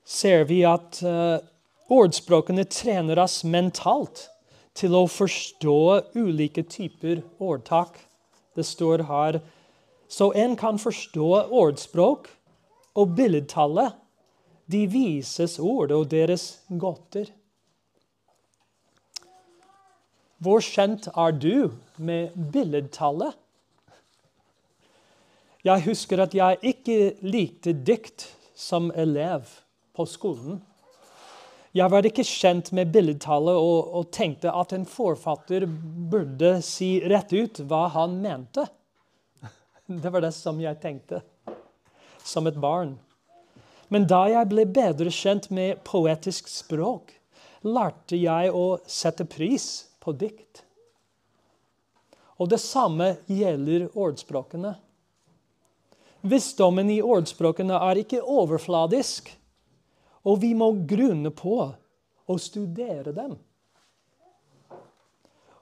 ser 0.03 0.43
vi 0.49 0.65
at 0.67 0.99
uh, 1.07 1.39
ordspråkene 1.87 2.65
trener 2.67 3.23
oss 3.23 3.45
mentalt 3.47 4.25
til 4.75 4.97
å 4.99 5.05
forstå 5.07 5.79
ulike 6.19 6.67
typer 6.67 7.23
ordtak. 7.39 7.95
Det 8.59 8.67
står 8.67 9.07
her 9.07 9.39
så 10.11 10.33
en 10.35 10.59
kan 10.59 10.83
forstå 10.83 11.31
ordspråk 11.47 12.27
og 12.99 13.15
billedtallet, 13.15 13.93
de 14.67 14.87
vises 14.91 15.61
ord 15.63 15.93
og 15.95 16.09
deres 16.11 16.57
godter. 16.69 17.29
Hvor 20.39 20.63
kjent 20.63 21.09
er 21.19 21.33
du 21.35 21.71
med 21.99 22.35
billedtallet? 22.53 23.35
Jeg 25.67 25.83
husker 25.89 26.23
at 26.23 26.35
jeg 26.37 26.61
ikke 26.71 26.99
likte 27.27 27.75
dikt 27.75 28.29
som 28.55 28.93
elev 28.95 29.49
på 29.99 30.07
skolen. 30.07 30.61
Jeg 31.75 31.91
var 31.91 32.07
ikke 32.07 32.25
kjent 32.25 32.71
med 32.73 32.93
billedtallet 32.95 33.59
og, 33.59 33.91
og, 33.99 34.07
tenkte 34.15 34.55
at 34.55 34.73
en 34.73 34.87
forfatter 34.89 35.67
burde 35.67 36.55
si 36.65 36.95
rett 37.03 37.35
ut 37.35 37.59
hva 37.67 37.89
han 37.99 38.17
mente. 38.23 38.65
Det 39.87 40.15
var 40.15 40.23
det 40.23 40.33
som 40.37 40.63
jeg 40.63 40.79
tenkte 40.79 41.21
som 42.23 42.47
et 42.47 42.57
barn. 42.63 42.95
Men 43.91 44.07
da 44.07 44.23
jeg 44.31 44.53
ble 44.53 44.69
bedre 44.71 45.11
kjent 45.11 45.51
med 45.51 45.83
poetisk 45.83 46.47
språk, 46.53 47.11
lærte 47.67 48.17
jeg 48.21 48.55
å 48.55 48.79
sette 48.87 49.27
pris 49.27 49.88
på 50.09 50.13
dikt. 50.17 50.63
Og 52.41 52.49
det 52.49 52.61
samme 52.63 53.17
gjelder 53.27 53.91
ordspråkene. 53.93 54.71
Visdommen 56.25 56.89
i 56.91 57.03
ordspråkene 57.05 57.77
er 57.91 58.01
ikke 58.01 58.23
overfladisk, 58.23 59.29
og 60.25 60.41
vi 60.41 60.55
må 60.57 60.71
grunne 60.89 61.29
på 61.35 61.59
å 61.69 62.37
studere 62.41 63.13
dem. 63.13 63.35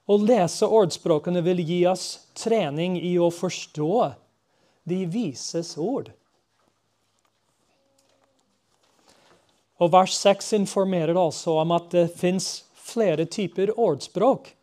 Å 0.07 0.17
lese 0.21 0.69
ordspråkene 0.71 1.43
vil 1.43 1.59
gi 1.67 1.81
oss 1.91 2.05
trening 2.39 2.95
i 3.03 3.17
å 3.19 3.27
forstå 3.33 3.97
de 4.87 5.01
vises 5.11 5.73
ord. 5.75 6.13
Og 9.83 9.91
Vers 9.91 10.15
6 10.15 10.55
informerer 10.61 11.19
altså 11.19 11.59
om 11.59 11.75
at 11.75 11.91
det 11.91 12.07
fins 12.15 12.66
flere 12.87 13.25
typer 13.25 13.73
ordspråk 13.79 14.53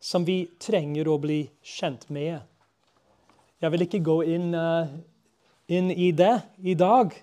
som 0.00 0.24
vi 0.24 0.46
trenger 0.58 1.08
å 1.08 1.18
bli 1.18 1.42
kjent 1.62 2.08
med. 2.10 2.38
Jeg 3.58 3.74
vil 3.74 3.84
ikke 3.86 4.02
gå 4.06 4.18
inn, 4.34 4.52
uh, 4.54 4.86
inn 5.66 5.90
i 5.90 6.12
det 6.14 6.34
i 6.62 6.76
dag, 6.78 7.14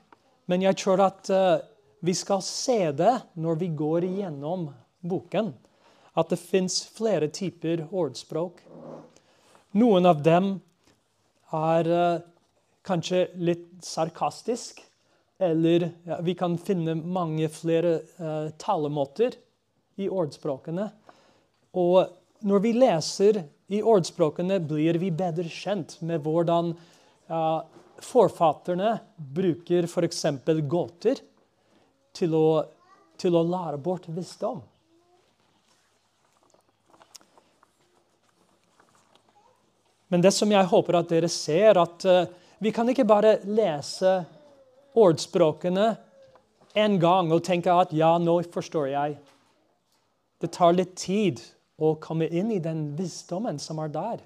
men 0.51 0.65
jeg 0.65 0.77
tror 0.81 1.05
at 1.07 1.31
uh, 1.31 1.63
vi 2.03 2.15
skal 2.15 2.43
se 2.43 2.91
det 2.91 3.13
når 3.39 3.61
vi 3.61 3.69
går 3.71 4.07
igjennom 4.07 4.67
boken, 4.99 5.53
at 6.15 6.31
det 6.31 6.41
fins 6.41 6.81
flere 6.95 7.29
typer 7.31 7.85
ordspråk. 7.91 8.59
Noen 9.79 10.07
av 10.07 10.19
dem 10.23 10.57
er 11.55 11.91
uh, 11.91 12.19
kanskje 12.85 13.29
litt 13.39 13.69
sarkastisk, 13.83 14.83
eller 15.39 15.89
vi 16.23 16.35
kan 16.39 16.53
finne 16.55 16.93
mange 16.95 17.49
flere 17.51 17.97
talemåter 18.61 19.33
i 20.01 20.09
ordspråkene. 20.11 20.89
Og 21.75 22.45
når 22.45 22.63
vi 22.63 22.73
leser 22.75 23.41
i 23.73 23.81
ordspråkene, 23.81 24.59
blir 24.61 24.99
vi 25.01 25.09
bedre 25.15 25.47
kjent 25.49 25.97
med 26.05 26.21
hvordan 26.25 26.73
uh, 27.31 27.61
forfatterne 28.03 28.97
bruker 29.17 29.87
f.eks. 29.89 30.23
gåter 30.69 31.21
til 32.15 32.37
å, 32.37 32.47
til 33.17 33.35
å 33.35 33.43
lære 33.47 33.81
bort 33.81 34.07
visdom. 34.11 34.61
Men 40.13 40.21
det 40.21 40.31
som 40.35 40.51
jeg 40.53 40.69
håper 40.69 40.99
at 40.99 41.09
dere 41.09 41.31
ser, 41.31 41.79
at 41.81 42.05
uh, 42.05 42.25
vi 42.61 42.71
kan 42.71 42.87
ikke 42.91 43.07
bare 43.07 43.39
lese 43.49 44.19
ordspråkene 44.95 45.87
en 46.75 46.99
gang 46.99 47.31
og 47.33 47.43
tenke 47.43 47.73
at 47.73 47.91
ja, 47.95 48.13
nå 48.19 48.37
forstår 48.53 48.91
jeg. 48.91 49.17
Det 50.39 50.51
tar 50.51 50.75
litt 50.75 50.95
tid 50.99 51.41
å 51.79 51.95
komme 52.01 52.27
inn 52.27 52.51
i 52.51 52.61
den 52.63 52.89
visdommen 52.97 53.59
som 53.59 53.79
er 53.83 53.91
der. 53.91 54.23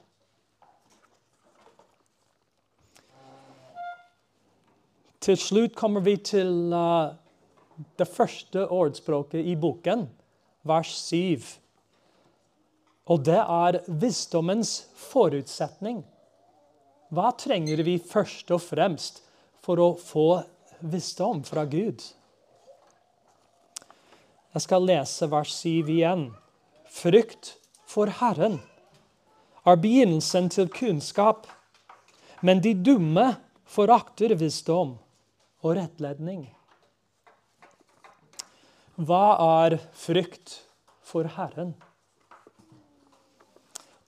Til 5.20 5.38
slutt 5.38 5.76
kommer 5.78 6.02
vi 6.02 6.16
til 6.24 6.72
uh, 6.74 7.12
det 8.00 8.08
første 8.08 8.64
ordspråket 8.72 9.46
i 9.46 9.56
boken, 9.60 10.08
vers 10.68 10.94
7. 10.96 11.44
Og 13.10 13.26
det 13.26 13.42
er 13.42 13.82
visdommens 14.02 14.74
forutsetning. 15.10 16.04
Hva 17.10 17.32
trenger 17.38 17.82
vi 17.86 17.98
først 18.00 18.52
og 18.54 18.62
fremst 18.62 19.24
for 19.66 19.82
å 19.82 19.90
få 19.98 20.30
visdom 20.80 21.42
fra 21.46 21.66
Gud? 21.68 22.04
Jeg 24.50 24.66
skal 24.66 24.88
lese 24.90 25.28
vers 25.30 25.52
7 25.62 25.92
igjen. 25.94 26.24
Frykt 26.90 27.54
for 27.86 28.10
Herren 28.20 28.58
er 29.68 29.78
begynnelsen 29.78 30.48
til 30.50 30.72
kunnskap, 30.74 31.46
men 32.42 32.64
de 32.64 32.74
dumme 32.74 33.36
forakter 33.70 34.34
visdom 34.40 34.96
og 35.62 35.76
rettledning. 35.78 36.48
Hva 38.98 39.38
er 39.62 39.78
frykt 39.94 40.58
for 41.06 41.30
Herren? 41.38 41.76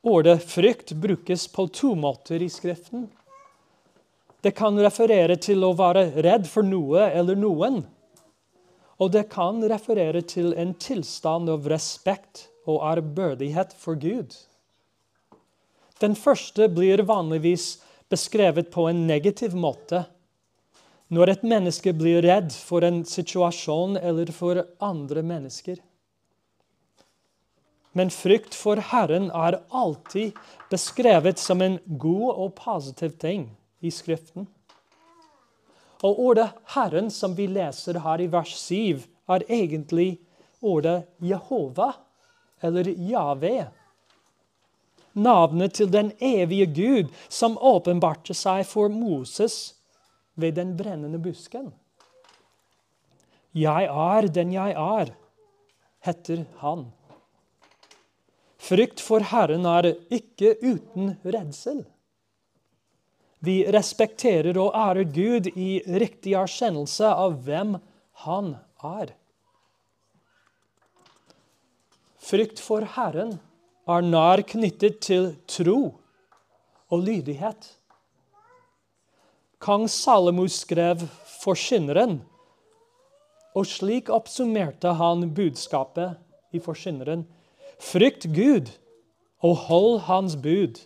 Ordet 0.01 0.39
frykt 0.41 0.95
brukes 0.97 1.45
på 1.53 1.67
to 1.69 1.93
måter 1.93 2.41
i 2.41 2.49
Skriften. 2.49 3.05
Det 4.41 4.55
kan 4.57 4.79
referere 4.81 5.37
til 5.37 5.61
å 5.61 5.75
være 5.77 6.07
redd 6.25 6.49
for 6.49 6.65
noe 6.65 7.05
eller 7.13 7.37
noen. 7.37 7.83
Og 9.01 9.09
det 9.15 9.31
kan 9.33 9.63
referere 9.65 10.21
til 10.21 10.53
en 10.53 10.75
tilstand 10.77 11.49
av 11.49 11.65
respekt 11.69 12.45
og 12.69 12.83
ærbødighet 12.85 13.73
for 13.77 13.97
Gud. 13.97 14.35
Den 16.01 16.13
første 16.17 16.67
blir 16.69 17.01
vanligvis 17.09 17.79
beskrevet 18.13 18.69
på 18.73 18.87
en 18.89 19.07
negativ 19.07 19.55
måte. 19.57 20.03
Når 21.11 21.33
et 21.33 21.43
menneske 21.43 21.93
blir 21.97 22.21
redd 22.23 22.53
for 22.53 22.85
en 22.87 23.01
situasjon 23.05 23.97
eller 23.99 24.31
for 24.35 24.61
andre 24.79 25.23
mennesker. 25.25 25.81
Men 27.97 28.13
frykt 28.13 28.55
for 28.55 28.79
Herren 28.91 29.27
er 29.35 29.59
alltid 29.75 30.37
beskrevet 30.71 31.41
som 31.41 31.61
en 31.61 31.79
god 31.99 32.29
og 32.31 32.53
positiv 32.55 33.17
ting 33.19 33.49
i 33.83 33.91
Skriften. 33.91 34.47
Og 36.03 36.19
ordet 36.19 36.49
'Herren', 36.65 37.11
som 37.11 37.35
vi 37.35 37.47
leser 37.47 37.99
her 37.99 38.21
i 38.21 38.27
vers 38.27 38.55
7, 38.57 39.03
er 39.29 39.43
egentlig 39.49 40.19
ordet 40.61 41.03
Jehova, 41.21 41.93
eller 42.61 42.83
Jave. 42.83 43.67
Navnet 45.13 45.73
til 45.73 45.91
den 45.91 46.11
evige 46.21 46.65
Gud 46.65 47.11
som 47.29 47.57
åpenbarte 47.57 48.33
seg 48.33 48.65
for 48.65 48.87
Moses 48.87 49.75
ved 50.35 50.55
den 50.55 50.77
brennende 50.77 51.19
busken. 51.19 51.73
Jeg 53.53 53.89
er 53.91 54.27
den 54.27 54.53
jeg 54.53 54.71
er, 54.71 55.11
heter 55.99 56.45
han. 56.61 56.85
Frykt 58.61 59.01
for 59.03 59.19
Herren 59.19 59.65
er 59.65 59.89
ikke 60.13 60.55
uten 60.61 61.17
redsel. 61.25 61.83
Vi 63.41 63.63
respekterer 63.73 64.57
og 64.61 64.75
ærer 64.77 65.07
Gud 65.09 65.49
i 65.57 65.81
riktig 65.85 66.35
erkjennelse 66.37 67.09
av 67.09 67.39
hvem 67.45 67.77
Han 68.25 68.53
er. 68.85 69.15
Frykt 72.21 72.61
for 72.61 72.85
Herren 72.95 73.39
er 73.89 74.05
nær 74.05 74.43
knyttet 74.45 74.99
til 75.01 75.31
tro 75.49 75.79
og 76.91 77.01
lydighet. 77.01 77.65
Kong 79.61 79.87
Salomo 79.89 80.45
skrev 80.49 81.01
Forkynneren, 81.41 82.19
og 83.57 83.65
slik 83.67 84.09
oppsummerte 84.13 84.93
han 84.97 85.25
budskapet 85.35 86.15
i 86.55 86.61
Forkynneren 86.61 87.25
Frykt 87.81 88.27
Gud 88.29 88.69
og 89.41 89.55
hold 89.65 89.99
Hans 90.05 90.37
bud. 90.37 90.77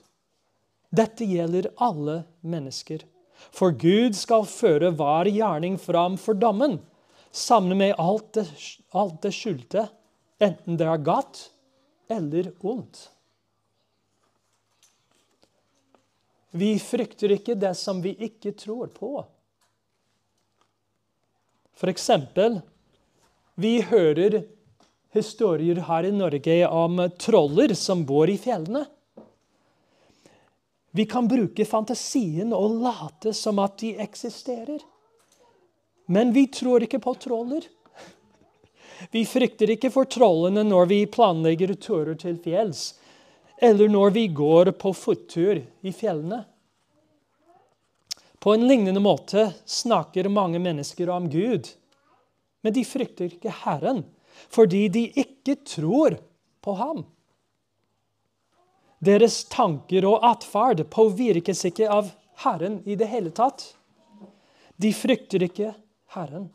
Dette 0.95 1.25
gjelder 1.27 1.71
alle 1.81 2.21
mennesker. 2.45 3.03
For 3.55 3.75
Gud 3.75 4.15
skal 4.15 4.45
føre 4.47 4.93
hver 4.95 5.27
gjerning 5.31 5.75
fram 5.81 6.15
for 6.21 6.37
dommen, 6.39 6.77
sammen 7.35 7.77
med 7.81 7.97
alt 7.99 8.31
det, 8.37 8.45
alt 8.95 9.19
det 9.25 9.33
skjulte, 9.35 9.87
enten 10.39 10.79
det 10.79 10.87
er 10.87 11.03
godt 11.03 11.49
eller 12.11 12.53
ondt. 12.63 13.09
Vi 16.55 16.77
frykter 16.79 17.33
ikke 17.35 17.57
det 17.59 17.73
som 17.75 17.99
vi 18.03 18.13
ikke 18.15 18.53
tror 18.55 18.87
på. 18.95 19.17
For 21.75 21.91
eksempel, 21.91 22.61
vi 23.59 23.81
hører 23.83 24.45
historier 25.15 25.81
her 25.89 26.07
i 26.07 26.13
Norge 26.15 26.55
om 26.67 27.01
troller 27.19 27.73
som 27.75 28.05
bor 28.07 28.31
i 28.31 28.37
fjellene. 28.39 28.85
Vi 30.95 31.05
kan 31.05 31.27
bruke 31.27 31.65
fantasien 31.67 32.53
og 32.55 32.77
late 32.79 33.33
som 33.35 33.59
at 33.59 33.81
de 33.81 33.89
eksisterer. 33.99 34.79
Men 36.07 36.31
vi 36.31 36.45
tror 36.47 36.85
ikke 36.85 37.01
på 37.03 37.13
troller. 37.19 37.65
Vi 39.11 39.25
frykter 39.27 39.73
ikke 39.73 39.91
for 39.91 40.07
trollene 40.07 40.63
når 40.63 40.87
vi 40.93 40.99
planlegger 41.11 41.73
turer 41.83 42.15
til 42.15 42.37
fjells, 42.39 42.93
eller 43.59 43.91
når 43.91 44.13
vi 44.15 44.23
går 44.37 44.71
på 44.79 44.93
fottur 44.95 45.59
i 45.59 45.91
fjellene. 45.91 46.45
På 48.39 48.53
en 48.55 48.63
lignende 48.63 49.03
måte 49.03 49.49
snakker 49.67 50.29
mange 50.31 50.61
mennesker 50.63 51.11
om 51.11 51.27
Gud, 51.27 51.67
men 52.63 52.73
de 52.73 52.85
frykter 52.87 53.35
ikke 53.35 53.51
Herren 53.65 54.05
fordi 54.47 54.85
de 54.91 55.03
ikke 55.11 55.57
tror 55.67 56.15
på 56.63 56.79
ham. 56.79 57.03
Deres 59.05 59.43
tanker 59.51 60.05
og 60.09 60.23
atferd 60.25 60.81
påvirkes 60.89 61.65
ikke 61.69 61.89
av 61.91 62.09
Herren 62.41 62.79
i 62.89 62.97
det 62.97 63.09
hele 63.11 63.31
tatt. 63.35 63.67
De 64.81 64.91
frykter 64.95 65.45
ikke 65.45 65.73
Herren. 66.15 66.49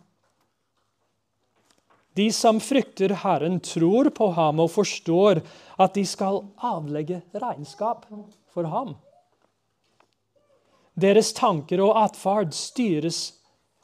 De 2.19 2.27
som 2.35 2.59
frykter 2.61 3.15
Herren, 3.23 3.61
tror 3.61 4.11
på 4.11 4.33
ham 4.37 4.61
og 4.61 4.73
forstår 4.75 5.41
at 5.81 5.95
de 5.95 6.03
skal 6.09 6.43
avlegge 6.57 7.21
regnskap 7.33 8.09
for 8.51 8.67
ham. 8.73 8.97
Deres 11.01 11.31
tanker 11.37 11.81
og 11.85 11.95
atferd 12.03 12.51
styres 12.57 13.21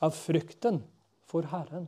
av 0.02 0.16
frykten 0.16 0.83
for 1.31 1.46
Herren. 1.52 1.87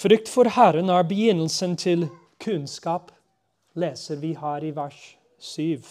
Frykt 0.00 0.32
for 0.32 0.48
Herren 0.56 0.88
er 0.88 1.04
begynnelsen 1.04 1.76
til 1.76 2.08
kunnskap, 2.40 3.10
leser 3.78 4.16
vi 4.20 4.34
her 4.34 4.64
i 4.64 4.72
vers 4.76 5.00
7. 5.38 5.82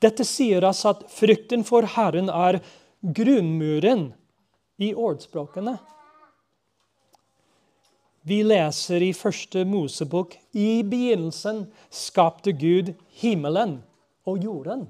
Dette 0.00 0.24
sier 0.24 0.64
oss 0.64 0.84
at 0.88 1.06
frykten 1.12 1.64
for 1.66 1.86
Herren 1.96 2.30
er 2.32 2.60
grunnmuren 3.00 4.10
i 4.80 4.92
ordspråkene. 4.94 5.76
Vi 8.22 8.42
leser 8.44 9.00
i 9.02 9.12
første 9.16 9.64
Mosebok 9.64 10.36
i 10.52 10.82
begynnelsen 10.84 11.64
skapte 11.88 12.52
Gud 12.52 12.92
himmelen 13.22 13.78
og 14.28 14.44
jorden. 14.44 14.84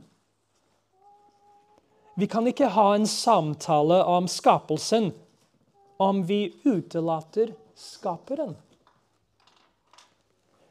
Vi 2.19 2.27
kan 2.27 2.47
ikke 2.51 2.73
ha 2.75 2.89
en 2.95 3.07
samtale 3.07 4.03
om 4.05 4.27
skapelsen 4.29 5.13
om 6.03 6.25
vi 6.27 6.51
utelater 6.65 7.55
skaperen. 7.79 8.57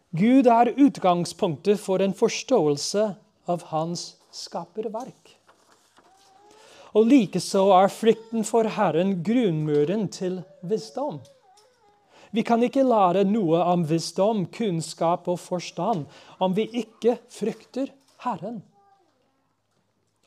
Gud 0.10 0.48
er 0.50 0.72
utgangspunktet 0.74 1.78
for 1.78 2.02
en 2.02 2.15
forståelse 2.17 3.04
av 3.50 3.65
hans 3.69 4.15
skaperverk. 4.34 5.36
Og 6.98 7.06
likeså 7.06 7.67
er 7.78 7.91
frykten 7.93 8.48
for 8.48 8.65
Herren 8.74 9.19
grunnmuren 9.26 10.08
til 10.10 10.39
visdom. 10.65 11.19
Vi 12.34 12.41
kan 12.45 12.62
ikke 12.65 12.86
lære 12.86 13.24
noe 13.26 13.62
om 13.69 13.86
visdom, 13.89 14.48
kunnskap 14.54 15.30
og 15.30 15.39
forstand 15.41 16.06
om 16.41 16.58
vi 16.58 16.65
ikke 16.82 17.19
frykter 17.34 17.93
Herren. 18.26 18.63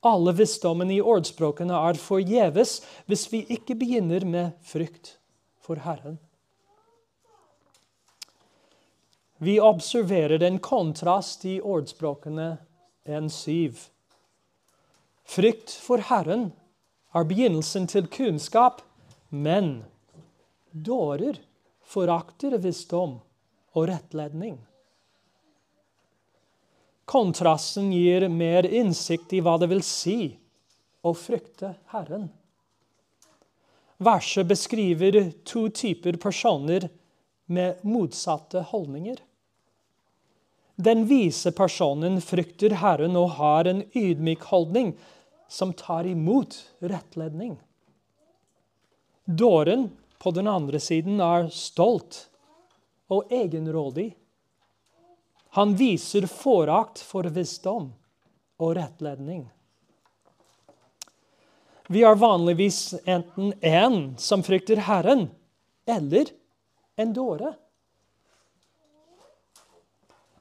Alle 0.03 0.35
visdommen 0.35 0.91
i 0.91 1.03
ordspråkene 1.03 1.75
er 1.91 1.99
forgjeves 1.99 2.81
hvis 3.11 3.29
vi 3.35 3.45
ikke 3.55 3.79
begynner 3.79 4.27
med 4.27 4.55
frykt 4.67 5.17
for 5.63 5.79
Herren. 5.83 6.19
Vi 9.43 9.61
observerer 9.61 10.43
en 10.43 10.59
kontrast 10.59 11.45
i 11.45 11.61
ordspråkene 11.61 12.57
1.7. 13.05 13.75
Frykt 15.25 15.73
for 15.83 15.99
Herren 15.99 16.45
er 17.11 17.27
begynnelsen 17.27 17.89
til 17.91 18.07
kunnskap, 18.07 18.85
men 19.35 19.81
dårer 20.71 21.41
forakter 21.83 22.55
visdom 22.63 23.17
og 23.75 23.89
rettledning. 23.91 24.61
Kontrasten 27.11 27.91
gir 27.91 28.29
mer 28.31 28.71
innsikt 28.71 29.35
i 29.35 29.43
hva 29.43 29.57
det 29.59 29.73
vil 29.75 29.83
si 29.83 30.17
å 31.03 31.17
frykte 31.19 31.73
Herren. 31.91 32.31
Verset 33.99 34.47
beskriver 34.55 35.33
to 35.43 35.67
typer 35.75 36.23
personer 36.29 36.87
med 37.51 37.83
motsatte 37.83 38.63
holdninger. 38.71 39.19
Den 40.77 41.07
vise 41.07 41.53
personen 41.53 42.21
frykter 42.25 42.77
Herren 42.81 43.17
og 43.19 43.35
har 43.39 43.69
en 43.69 43.83
ydmyk 43.93 44.47
holdning 44.49 44.95
som 45.49 45.75
tar 45.77 46.07
imot 46.09 46.57
rettledning. 46.81 47.59
Dåren 49.25 49.91
på 50.19 50.31
den 50.31 50.49
andre 50.49 50.81
siden 50.81 51.21
er 51.21 51.49
stolt 51.53 52.27
og 53.13 53.33
egenrådig. 53.33 54.13
Han 55.53 55.75
viser 55.77 56.27
forakt 56.31 57.03
for 57.05 57.29
visdom 57.29 57.91
og 58.63 58.77
rettledning. 58.79 59.45
Vi 61.93 62.05
er 62.09 62.17
vanligvis 62.17 62.95
enten 63.05 63.53
en 63.61 63.99
som 64.17 64.41
frykter 64.47 64.81
Herren, 64.87 65.27
eller 65.85 66.31
en 66.97 67.13
dåre. 67.13 67.53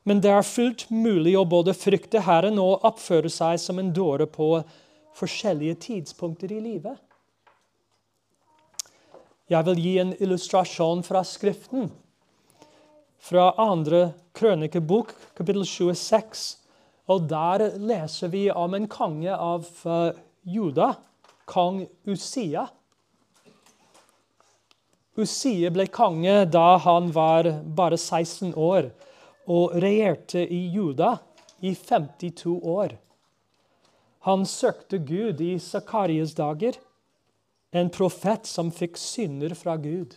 Men 0.04 0.22
det 0.22 0.32
er 0.34 0.46
fullt 0.46 0.88
mulig 0.90 1.36
å 1.38 1.46
både 1.46 1.76
frykte 1.78 2.24
Herren 2.26 2.58
og 2.62 2.86
oppføre 2.88 3.30
seg 3.30 3.60
som 3.62 3.78
en 3.78 3.92
dåre 3.94 4.26
på 4.26 4.56
forskjellige 5.18 5.78
tidspunkter 5.86 6.54
i 6.56 6.62
livet. 6.64 6.98
Jeg 9.52 9.68
vil 9.68 9.82
gi 9.84 9.94
en 10.02 10.16
illustrasjon 10.16 11.04
fra 11.06 11.22
Skriften. 11.28 11.90
Fra 13.22 13.52
andre 13.62 14.14
krønikebok, 14.34 15.12
kapittel 15.38 15.68
26. 15.68 16.46
Og 17.12 17.28
Der 17.30 17.68
leser 17.78 18.32
vi 18.32 18.46
om 18.50 18.74
en 18.74 18.88
konge 18.90 19.36
av 19.36 19.68
uh, 19.86 20.16
Juda, 20.48 20.96
kong 21.46 21.84
Usia. 22.08 22.66
Usia 25.20 25.70
ble 25.76 25.86
konge 25.92 26.46
da 26.50 26.80
han 26.82 27.12
var 27.14 27.52
bare 27.68 28.00
16 28.00 28.56
år 28.56 28.90
og 29.50 29.76
regjerte 29.82 30.44
i 30.46 30.68
Juda 30.74 31.16
i 31.62 31.74
52 31.76 32.60
år. 32.64 32.98
Han 34.28 34.46
søkte 34.46 35.00
Gud 35.02 35.42
i 35.42 35.56
Zakarias 35.60 36.36
dager, 36.38 36.78
en 37.72 37.90
profet 37.90 38.46
som 38.46 38.70
fikk 38.74 39.00
synder 39.00 39.56
fra 39.58 39.78
Gud. 39.82 40.14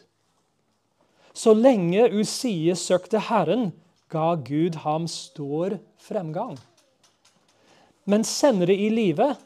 Så 1.34 1.54
lenge 1.54 2.10
Usie 2.12 2.74
søkte 2.76 3.22
Herren, 3.30 3.72
ga 4.10 4.34
Gud 4.34 4.76
ham 4.84 5.08
stor 5.10 5.78
fremgang. 5.98 6.58
Men 8.04 8.24
senere 8.28 8.74
i 8.76 8.90
livet, 8.92 9.40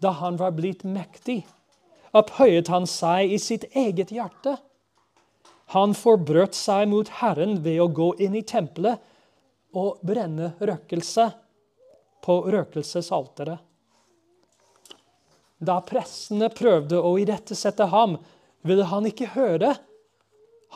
da 0.00 0.12
han 0.20 0.38
var 0.38 0.54
blitt 0.56 0.84
mektig, 0.86 1.42
opphøyet 2.16 2.70
han 2.72 2.86
seg 2.88 3.34
i 3.34 3.40
sitt 3.42 3.66
eget 3.74 4.14
hjerte 4.14 4.56
han 5.74 5.94
forbrøt 5.98 6.54
seg 6.54 6.86
mot 6.90 7.08
Herren 7.20 7.58
ved 7.64 7.80
å 7.82 7.88
gå 7.90 8.12
inn 8.22 8.36
i 8.38 8.44
tempelet 8.46 9.02
og 9.76 9.98
brenne 10.06 10.52
røkelse 10.60 11.26
på 12.22 12.36
røkelsesalteret. 12.54 13.58
Da 15.58 15.80
prestene 15.80 16.50
prøvde 16.52 17.00
å 17.00 17.14
irettesette 17.18 17.88
ham, 17.90 18.18
ville 18.66 18.86
han 18.90 19.06
ikke 19.08 19.32
høre. 19.32 19.72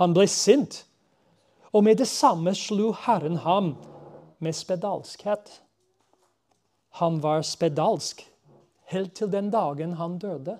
Han 0.00 0.14
ble 0.16 0.26
sint, 0.30 0.84
og 1.70 1.84
med 1.86 2.00
det 2.00 2.08
samme 2.08 2.54
slo 2.56 2.90
Herren 3.04 3.42
ham 3.44 3.74
med 4.40 4.56
spedalskhet. 4.56 5.52
Han 6.98 7.20
var 7.22 7.44
spedalsk 7.46 8.24
helt 8.90 9.14
til 9.14 9.30
den 9.30 9.52
dagen 9.52 9.94
han 10.00 10.18
døde. 10.18 10.56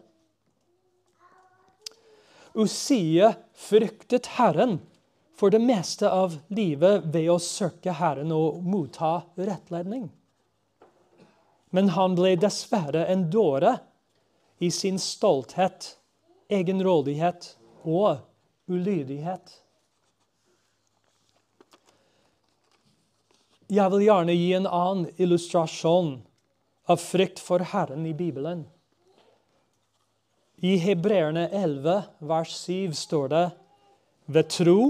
Usia 2.60 3.34
fryktet 3.56 4.26
Herren 4.36 4.78
for 5.40 5.50
det 5.50 5.62
meste 5.64 6.10
av 6.12 6.34
livet 6.52 7.06
ved 7.08 7.30
å 7.32 7.38
søke 7.40 7.94
Herren 7.96 8.32
og 8.36 8.60
motta 8.60 9.22
rettledning. 9.40 10.10
Men 11.72 11.88
han 11.94 12.16
ble 12.18 12.34
dessverre 12.36 13.06
en 13.08 13.28
dåre 13.32 13.78
i 14.60 14.68
sin 14.74 14.98
stolthet, 15.00 15.94
egenrådighet 16.52 17.54
og 17.88 18.20
ulydighet. 18.68 19.54
Jeg 23.70 23.94
vil 23.94 24.04
gjerne 24.04 24.34
gi 24.34 24.50
en 24.58 24.66
annen 24.66 25.08
illustrasjon 25.16 26.18
av 26.90 27.00
frykt 27.00 27.40
for 27.40 27.62
Herren 27.72 28.04
i 28.10 28.12
Bibelen. 28.18 28.66
I 30.60 30.76
Hebreerne 30.76 31.48
11, 31.48 32.02
vers 32.18 32.50
7 32.66 32.92
står 32.92 33.28
det 33.32 33.46
ved 34.28 34.48
tro, 34.52 34.80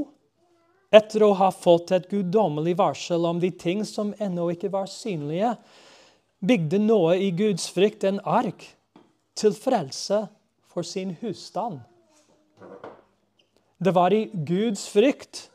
etter 0.91 1.23
å 1.23 1.29
ha 1.39 1.53
fått 1.55 1.93
et 1.95 2.09
guddommelig 2.11 2.75
varsel 2.81 3.29
om 3.29 3.39
de 3.39 3.53
ting 3.55 3.85
som 3.87 4.11
ennå 4.19 4.49
ikke 4.51 4.73
var 4.73 4.91
synlige, 4.91 5.53
bygde 6.43 6.81
Noe 6.83 7.15
i 7.23 7.31
Guds 7.31 7.69
frykt 7.71 8.03
en 8.09 8.19
ark 8.27 8.67
til 9.39 9.55
frelse 9.55 10.25
for 10.67 10.83
sin 10.83 11.15
husstand. 11.23 11.79
Det 13.79 13.95
var 13.95 14.11
i 14.11 14.27
Guds 14.35 14.89
frykt 14.91 15.47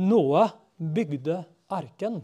Noe 0.00 0.48
bygde 0.80 1.42
arken. 1.68 2.22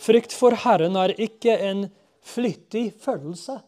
Frykt 0.00 0.32
for 0.32 0.56
Herren 0.64 0.96
er 0.96 1.12
ikke 1.20 1.60
en 1.60 1.90
flyttig 2.24 2.94
følelse. 3.04 3.60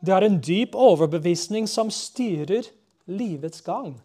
Det 0.00 0.12
er 0.16 0.24
en 0.24 0.38
dyp 0.40 0.76
overbevisning 0.78 1.66
som 1.68 1.90
styrer 1.92 2.68
livets 3.10 3.60
gang. 3.66 3.98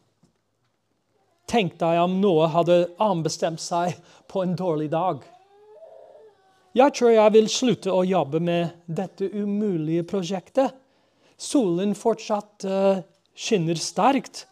Tenk 1.47 1.77
deg 1.79 2.01
om 2.01 2.17
noe 2.19 2.49
hadde 2.51 2.88
anbestemt 3.01 3.62
seg 3.63 3.95
på 4.31 4.43
en 4.43 4.55
dårlig 4.60 4.89
dag. 4.91 5.21
Jeg 6.75 6.91
tror 6.97 7.13
jeg 7.13 7.34
vil 7.38 7.47
slutte 7.47 7.93
å 7.93 8.03
jobbe 8.03 8.41
med 8.43 8.73
dette 8.86 9.29
umulige 9.31 10.03
prosjektet. 10.10 10.73
Solen 11.38 11.93
fortsatt 11.95 12.65
uh, 12.67 12.99
skinner 13.36 13.79
sterkt, 13.79 14.43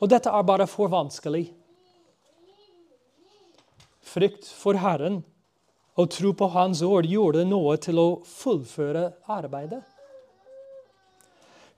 og 0.00 0.08
dette 0.08 0.32
er 0.32 0.46
bare 0.48 0.68
for 0.70 0.88
vanskelig. 0.92 1.48
Frykt 4.08 4.48
for 4.48 4.80
Herren 4.80 5.20
og 5.98 6.08
tro 6.14 6.32
på 6.32 6.48
Hans 6.54 6.80
ord 6.86 7.08
gjorde 7.10 7.44
noe 7.48 7.76
til 7.82 8.00
å 8.00 8.08
fullføre 8.24 9.10
arbeidet. 9.28 9.82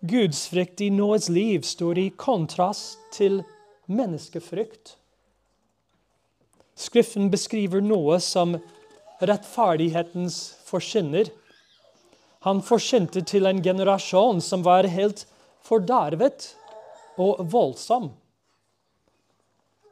Gudsfrykt 0.00 0.80
i 0.80 0.90
Noahs 0.90 1.28
liv 1.28 1.60
står 1.68 1.98
i 1.98 2.06
kontrast 2.16 2.98
til 3.12 3.42
menneskefrykt. 3.84 4.94
Skriften 6.72 7.28
beskriver 7.28 7.82
noe 7.84 8.16
som 8.24 8.54
rettferdighetens 9.20 10.38
forkynner. 10.64 11.28
Han 12.48 12.62
forkynte 12.64 13.20
til 13.28 13.44
en 13.50 13.60
generasjon 13.60 14.40
som 14.40 14.64
var 14.64 14.88
helt 14.88 15.26
fordervet 15.68 16.54
og 17.20 17.42
voldsom. 17.52 18.08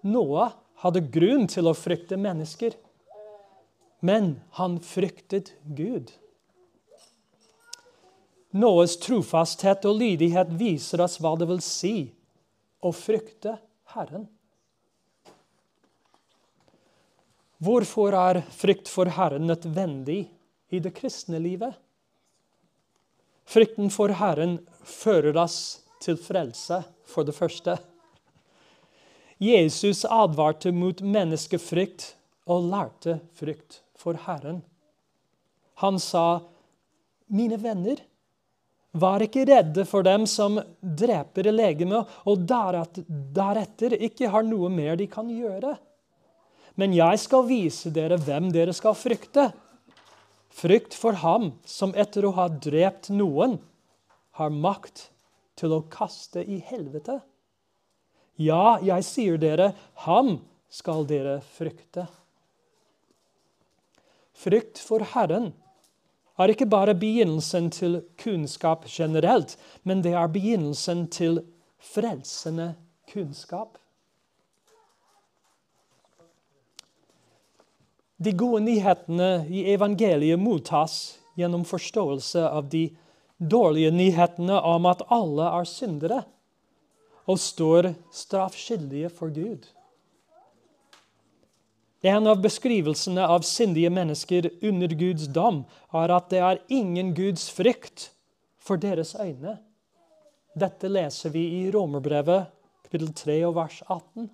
Noah 0.08 0.54
hadde 0.80 1.04
grunn 1.12 1.44
til 1.52 1.68
å 1.68 1.76
frykte 1.76 2.16
mennesker, 2.16 2.72
men 4.00 4.38
han 4.56 4.78
fryktet 4.80 5.52
Gud. 5.76 6.14
Noes 8.56 8.96
trofasthet 9.02 9.84
og 9.84 9.99
lydighet 10.01 10.51
viser 10.57 11.03
oss 11.05 11.18
hva 11.20 11.34
det 11.36 11.49
vil 11.51 11.61
si 11.64 11.94
å 12.80 12.92
frykte 12.96 13.59
Herren. 13.92 14.24
Hvorfor 17.59 18.14
er 18.14 18.40
frykt 18.55 18.88
for 18.88 19.11
Herren 19.11 19.49
nødvendig 19.51 20.22
i 20.70 20.80
det 20.80 20.94
kristne 20.96 21.40
livet? 21.42 21.74
Frykten 23.49 23.90
for 23.90 24.12
Herren 24.16 24.59
fører 24.84 25.36
oss 25.40 25.80
til 26.01 26.16
frelse, 26.20 26.82
for 27.09 27.26
det 27.26 27.34
første. 27.34 27.78
Jesus 29.42 30.05
advarte 30.05 30.70
mot 30.76 31.01
menneskefrykt 31.03 32.12
og 32.49 32.68
lærte 32.70 33.18
frykt 33.38 33.80
for 33.99 34.18
Herren. 34.26 34.62
Han 35.82 35.99
sa, 35.99 36.40
'Mine 37.30 37.59
venner' 37.62 38.05
Vær 38.97 39.20
ikke 39.20 39.45
redde 39.49 39.84
for 39.84 40.07
dem 40.07 40.24
som 40.26 40.57
dreper 40.80 41.51
legemet, 41.53 42.09
og 42.24 42.47
deretter 42.49 43.99
ikke 44.01 44.30
har 44.32 44.47
noe 44.47 44.70
mer 44.72 44.97
de 44.97 45.09
kan 45.11 45.28
gjøre. 45.28 45.74
Men 46.78 46.95
jeg 46.97 47.20
skal 47.20 47.45
vise 47.49 47.93
dere 47.93 48.16
hvem 48.22 48.49
dere 48.55 48.72
skal 48.76 48.97
frykte. 48.97 49.51
Frykt 50.55 50.95
for 50.97 51.18
ham 51.20 51.53
som 51.68 51.93
etter 51.99 52.24
å 52.24 52.34
ha 52.39 52.49
drept 52.49 53.11
noen, 53.12 53.59
har 54.39 54.55
makt 54.55 55.09
til 55.59 55.74
å 55.74 55.84
kaste 55.91 56.45
i 56.47 56.61
helvete. 56.62 57.18
Ja, 58.39 58.78
jeg 58.78 59.03
sier 59.03 59.39
dere, 59.43 59.72
ham 60.07 60.36
skal 60.70 61.03
dere 61.11 61.41
frykte. 61.57 62.07
Frykt 64.39 64.78
for 64.78 65.03
Herren 65.14 65.51
er 66.39 66.53
ikke 66.53 66.68
bare 66.70 66.95
begynnelsen 66.95 67.70
til 67.74 68.01
kunnskap 68.22 68.86
generelt, 68.86 69.57
men 69.82 70.03
det 70.05 70.12
er 70.14 70.30
begynnelsen 70.30 71.07
til 71.11 71.43
frelsende 71.78 72.74
kunnskap. 73.12 73.78
De 78.18 78.32
gode 78.34 78.64
nyhetene 78.66 79.47
i 79.51 79.64
evangeliet 79.74 80.41
mottas 80.43 81.18
gjennom 81.39 81.62
forståelse 81.66 82.49
av 82.51 82.66
de 82.70 82.89
dårlige 83.39 83.93
nyhetene 83.95 84.59
om 84.66 84.89
at 84.91 85.05
alle 85.14 85.47
er 85.61 85.68
syndere 85.70 86.24
og 87.28 87.39
står 87.39 87.93
straffskyldige 88.14 89.11
for 89.14 89.30
Gud. 89.30 89.68
En 92.03 92.26
av 92.30 92.42
beskrivelsene 92.42 93.24
av 93.26 93.42
syndige 93.42 93.90
mennesker 93.90 94.51
under 94.62 94.92
Guds 94.94 95.26
dom 95.34 95.64
er 95.90 96.12
at 96.14 96.28
det 96.30 96.42
er 96.44 96.61
ingen 96.70 97.11
Guds 97.16 97.49
frykt 97.51 98.12
for 98.62 98.78
deres 98.78 99.16
øyne. 99.18 99.57
Dette 100.59 100.90
leser 100.90 101.34
vi 101.34 101.42
i 101.61 101.64
Romerbrevet 101.74 102.53
kapittel 102.86 103.11
3 103.14 103.40
og 103.49 103.57
vers 103.59 103.82
18. 103.88 104.28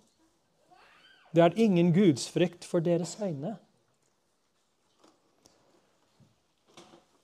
Det 1.35 1.43
er 1.43 1.57
ingen 1.59 1.91
gudsfrykt 1.93 2.65
for 2.65 2.85
deres 2.85 3.17
øyne. 3.23 3.57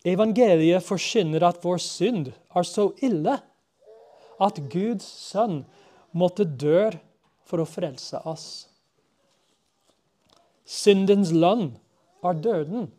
Evangeliet 0.04 0.82
forkynner 0.82 1.44
at 1.46 1.60
vår 1.62 1.78
synd 1.84 2.32
er 2.32 2.66
så 2.66 2.88
ille 3.04 3.36
at 4.40 4.58
Guds 4.72 5.04
sønn 5.04 5.60
måtte 6.16 6.48
dø 6.48 6.88
for 7.46 7.60
å 7.60 7.68
frelse 7.68 8.18
oss. 8.24 8.69
Syndens 10.70 11.32
lønn 11.34 11.72
er 12.22 12.36
døden, 12.44 12.90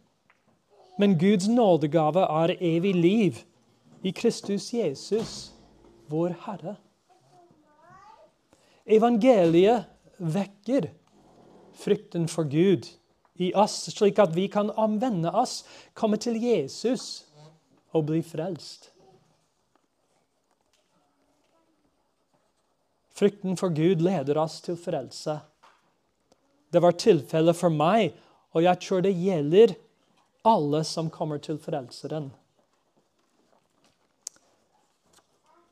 men 1.00 1.16
Guds 1.20 1.48
nådegave 1.48 2.26
er 2.28 2.56
evig 2.60 2.96
liv 2.96 3.38
i 4.04 4.12
Kristus 4.12 4.74
Jesus, 4.74 5.54
vår 6.12 6.36
Herre. 6.46 6.76
Evangeliet 8.86 9.88
vekker 10.20 10.90
frykten 11.80 12.28
for 12.28 12.50
Gud 12.50 12.90
i 13.40 13.54
oss, 13.56 13.88
slik 13.94 14.20
at 14.20 14.36
vi 14.36 14.50
kan 14.52 14.74
omvende 14.76 15.32
oss, 15.32 15.62
komme 15.94 16.20
til 16.20 16.36
Jesus 16.44 17.24
og 17.96 18.10
bli 18.10 18.20
frelst. 18.26 18.92
Frykten 23.16 23.56
for 23.58 23.72
Gud 23.72 24.04
leder 24.04 24.42
oss 24.42 24.60
til 24.66 24.76
frelse. 24.76 25.40
Det 26.72 26.80
var 26.80 26.96
tilfellet 26.96 27.58
for 27.58 27.74
meg, 27.74 28.14
og 28.56 28.64
jeg 28.64 28.80
tror 28.84 29.04
det 29.04 29.16
gjelder 29.16 29.76
alle 30.48 30.84
som 30.88 31.12
kommer 31.12 31.42
til 31.44 31.60
Frelseren. 31.62 32.32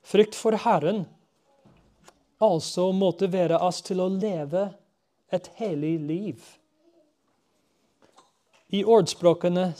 Frykt 0.10 0.36
for 0.36 0.58
Herren 0.58 1.06
altså 2.42 2.92
motiverer 2.96 3.62
oss 3.62 3.82
til 3.86 4.02
å 4.02 4.10
leve 4.12 4.70
et 5.32 5.50
hellig 5.60 5.96
liv. 6.02 6.46
I 8.74 8.84
ordspråkene 8.86 9.72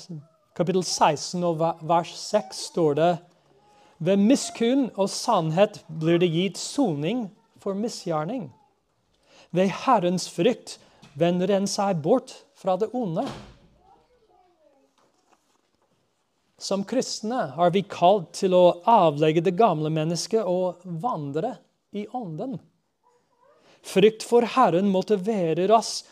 kapittel 0.58 0.84
16 0.84 1.46
og 1.46 1.64
vers 1.88 2.12
6 2.20 2.62
står 2.70 3.00
det 3.00 3.12
ved 4.00 4.22
miskunn 4.22 4.88
og 4.96 5.10
sannhet 5.12 5.82
blir 5.88 6.20
det 6.22 6.32
gitt 6.32 6.60
soning 6.60 7.28
for 7.60 7.76
misgjerning. 7.76 8.48
Ved 9.52 9.72
Herrens 9.84 10.28
frykt 10.32 10.78
vender 11.20 11.52
en 11.54 11.68
seg 11.68 12.00
bort 12.04 12.34
fra 12.58 12.78
det 12.80 12.90
onde. 12.96 13.26
Som 16.60 16.84
kristne 16.84 17.46
har 17.56 17.72
vi 17.72 17.86
kalt 17.88 18.34
til 18.42 18.56
å 18.56 18.82
avlegge 18.88 19.44
det 19.46 19.56
gamle 19.60 19.92
mennesket 19.94 20.44
og 20.44 20.82
vandre 20.84 21.56
i 21.96 22.04
ånden. 22.12 22.58
Frykt 23.80 24.26
for 24.28 24.44
Herren 24.58 24.92
motiverer 24.92 25.72
oss 25.72 26.04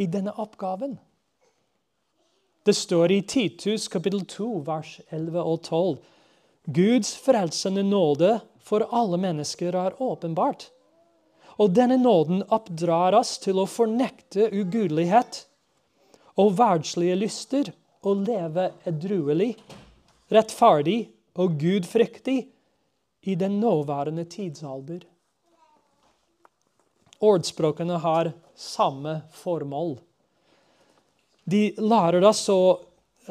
i 0.00 0.06
denne 0.08 0.32
oppgaven. 0.40 0.96
Det 2.64 2.74
står 2.76 3.12
i 3.12 3.20
Titus 3.22 3.88
kapittel 3.92 4.24
2, 4.28 4.48
vers 4.64 4.96
11 5.08 5.42
og 5.42 5.62
12. 5.62 5.98
Guds 6.64 7.14
frelsende 7.20 7.84
nåde 7.84 8.38
for 8.64 8.84
alle 8.88 9.20
mennesker 9.20 9.76
er 9.76 9.96
åpenbart. 10.02 10.68
Og 11.60 11.74
denne 11.76 11.98
nåden 12.00 12.42
oppdrar 12.48 13.14
oss 13.18 13.34
til 13.42 13.60
å 13.60 13.68
fornekte 13.68 14.48
ugudelighet 14.48 15.42
og 16.40 16.54
verdslige 16.56 17.18
lyster 17.20 17.72
og 18.06 18.24
leve 18.24 18.70
edruelig, 18.88 19.52
rettferdig 20.32 20.98
og 21.36 21.58
gudfryktig 21.60 22.38
i 23.28 23.34
den 23.36 23.58
nåværende 23.60 24.24
tidsalder. 24.24 25.02
Ordspråkene 27.20 27.98
har 28.00 28.32
samme 28.56 29.18
formål. 29.36 29.98
De 31.44 31.66
lærer 31.76 32.24
oss 32.24 32.46
å 32.48 32.62
frykte 32.62 32.86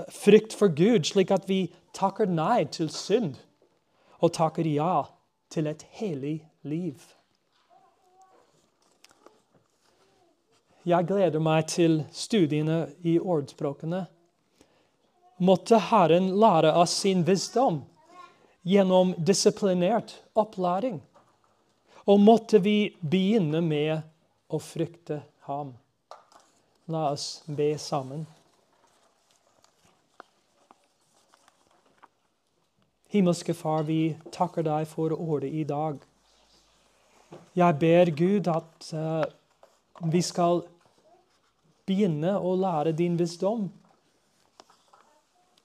frykt 0.08 0.54
for 0.54 0.68
Gud, 0.68 1.06
slik 1.06 1.32
at 1.32 1.48
vi 1.50 1.68
takker 1.96 2.30
nei 2.30 2.66
til 2.72 2.90
synd 2.94 3.40
og 4.20 4.34
takker 4.36 4.68
ja 4.68 5.06
til 5.52 5.68
et 5.68 5.86
hellig 6.00 6.40
liv. 6.68 7.00
Jeg 10.88 11.08
gleder 11.10 11.42
meg 11.44 11.68
til 11.68 12.04
studiene 12.16 12.86
i 13.04 13.18
ordspråkene. 13.20 14.06
Måtte 15.44 15.80
Herren 15.90 16.32
lære 16.40 16.72
oss 16.80 16.94
sin 17.04 17.26
visdom 17.28 17.82
gjennom 18.64 19.12
disiplinert 19.18 20.16
opplæring. 20.40 21.02
Og 22.08 22.20
måtte 22.20 22.62
vi 22.64 22.94
begynne 23.02 23.62
med 23.62 24.00
å 24.48 24.60
frykte 24.64 25.22
ham. 25.50 25.74
La 26.90 27.10
oss 27.12 27.44
be 27.46 27.74
sammen. 27.78 28.24
Himmelske 33.10 33.54
Far, 33.58 33.84
vi 33.84 34.16
takker 34.32 34.64
deg 34.66 34.88
for 34.90 35.14
ordet 35.18 35.50
i 35.50 35.64
dag. 35.68 36.00
Jeg 37.58 37.78
ber 37.82 38.12
Gud 38.14 38.48
at 38.50 38.90
uh, 38.94 39.26
vi 40.08 40.22
skal 40.24 40.64
begynne 41.90 42.36
å 42.38 42.54
lære 42.56 42.94
din 42.96 43.18
visdom 43.20 43.68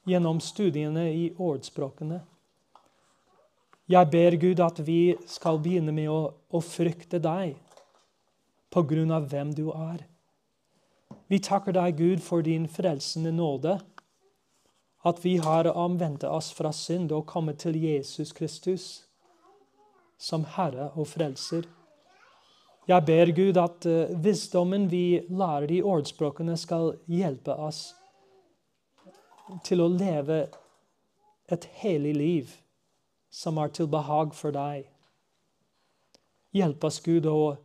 gjennom 0.09 0.41
studiene 0.43 1.07
i 1.12 1.26
ordspråkene. 1.39 2.20
Jeg 3.89 4.11
ber 4.11 4.37
Gud 4.41 4.61
at 4.64 4.80
vi 4.80 5.14
skal 5.28 5.61
begynne 5.61 5.93
med 5.93 6.09
å, 6.09 6.32
å 6.49 6.61
frykte 6.64 7.20
deg 7.20 7.59
på 8.72 8.82
grunn 8.89 9.12
av 9.12 9.28
hvem 9.30 9.53
du 9.55 9.68
er. 9.70 10.07
Vi 11.28 11.41
takker 11.41 11.76
deg, 11.76 11.99
Gud, 11.99 12.22
for 12.24 12.45
din 12.45 12.66
frelsende 12.68 13.32
nåde. 13.32 13.78
At 15.05 15.20
vi 15.24 15.37
har 15.37 15.68
omvendt 15.68 16.24
oss 16.24 16.51
fra 16.57 16.72
synd 16.72 17.12
og 17.12 17.26
kommet 17.28 17.61
til 17.61 17.76
Jesus 17.76 18.32
Kristus 18.32 19.05
som 20.16 20.47
Herre 20.57 20.91
og 20.97 21.11
Frelser. 21.12 21.66
Jeg 22.85 23.05
ber 23.07 23.32
Gud 23.32 23.57
at 23.61 23.87
uh, 23.89 24.12
visdommen 24.20 24.89
vi 24.93 25.24
lærer 25.32 25.72
i 25.72 25.82
ordspråkene, 25.82 26.57
skal 26.61 26.93
hjelpe 27.09 27.57
oss 27.57 27.95
til 29.64 29.80
å 29.85 29.89
leve 29.93 30.45
et 31.53 31.64
hellig 31.80 32.14
liv 32.16 32.53
som 33.32 33.59
er 33.61 33.72
til 33.74 33.89
behag 33.93 34.35
for 34.37 34.55
deg. 34.55 34.85
Hjelp 36.55 36.85
oss, 36.87 37.01
Gud, 37.05 37.26
å 37.26 37.57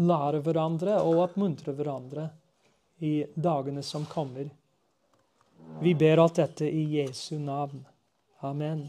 lære 0.00 0.40
hverandre 0.46 0.98
og 1.04 1.20
oppmuntre 1.28 1.74
hverandre 1.76 2.28
i 3.04 3.16
dagene 3.34 3.82
som 3.82 4.06
kommer. 4.08 4.48
Vi 5.82 5.94
ber 5.98 6.22
alt 6.22 6.40
dette 6.40 6.70
i 6.70 6.84
Jesu 6.98 7.36
navn. 7.38 7.84
Amen. 8.40 8.88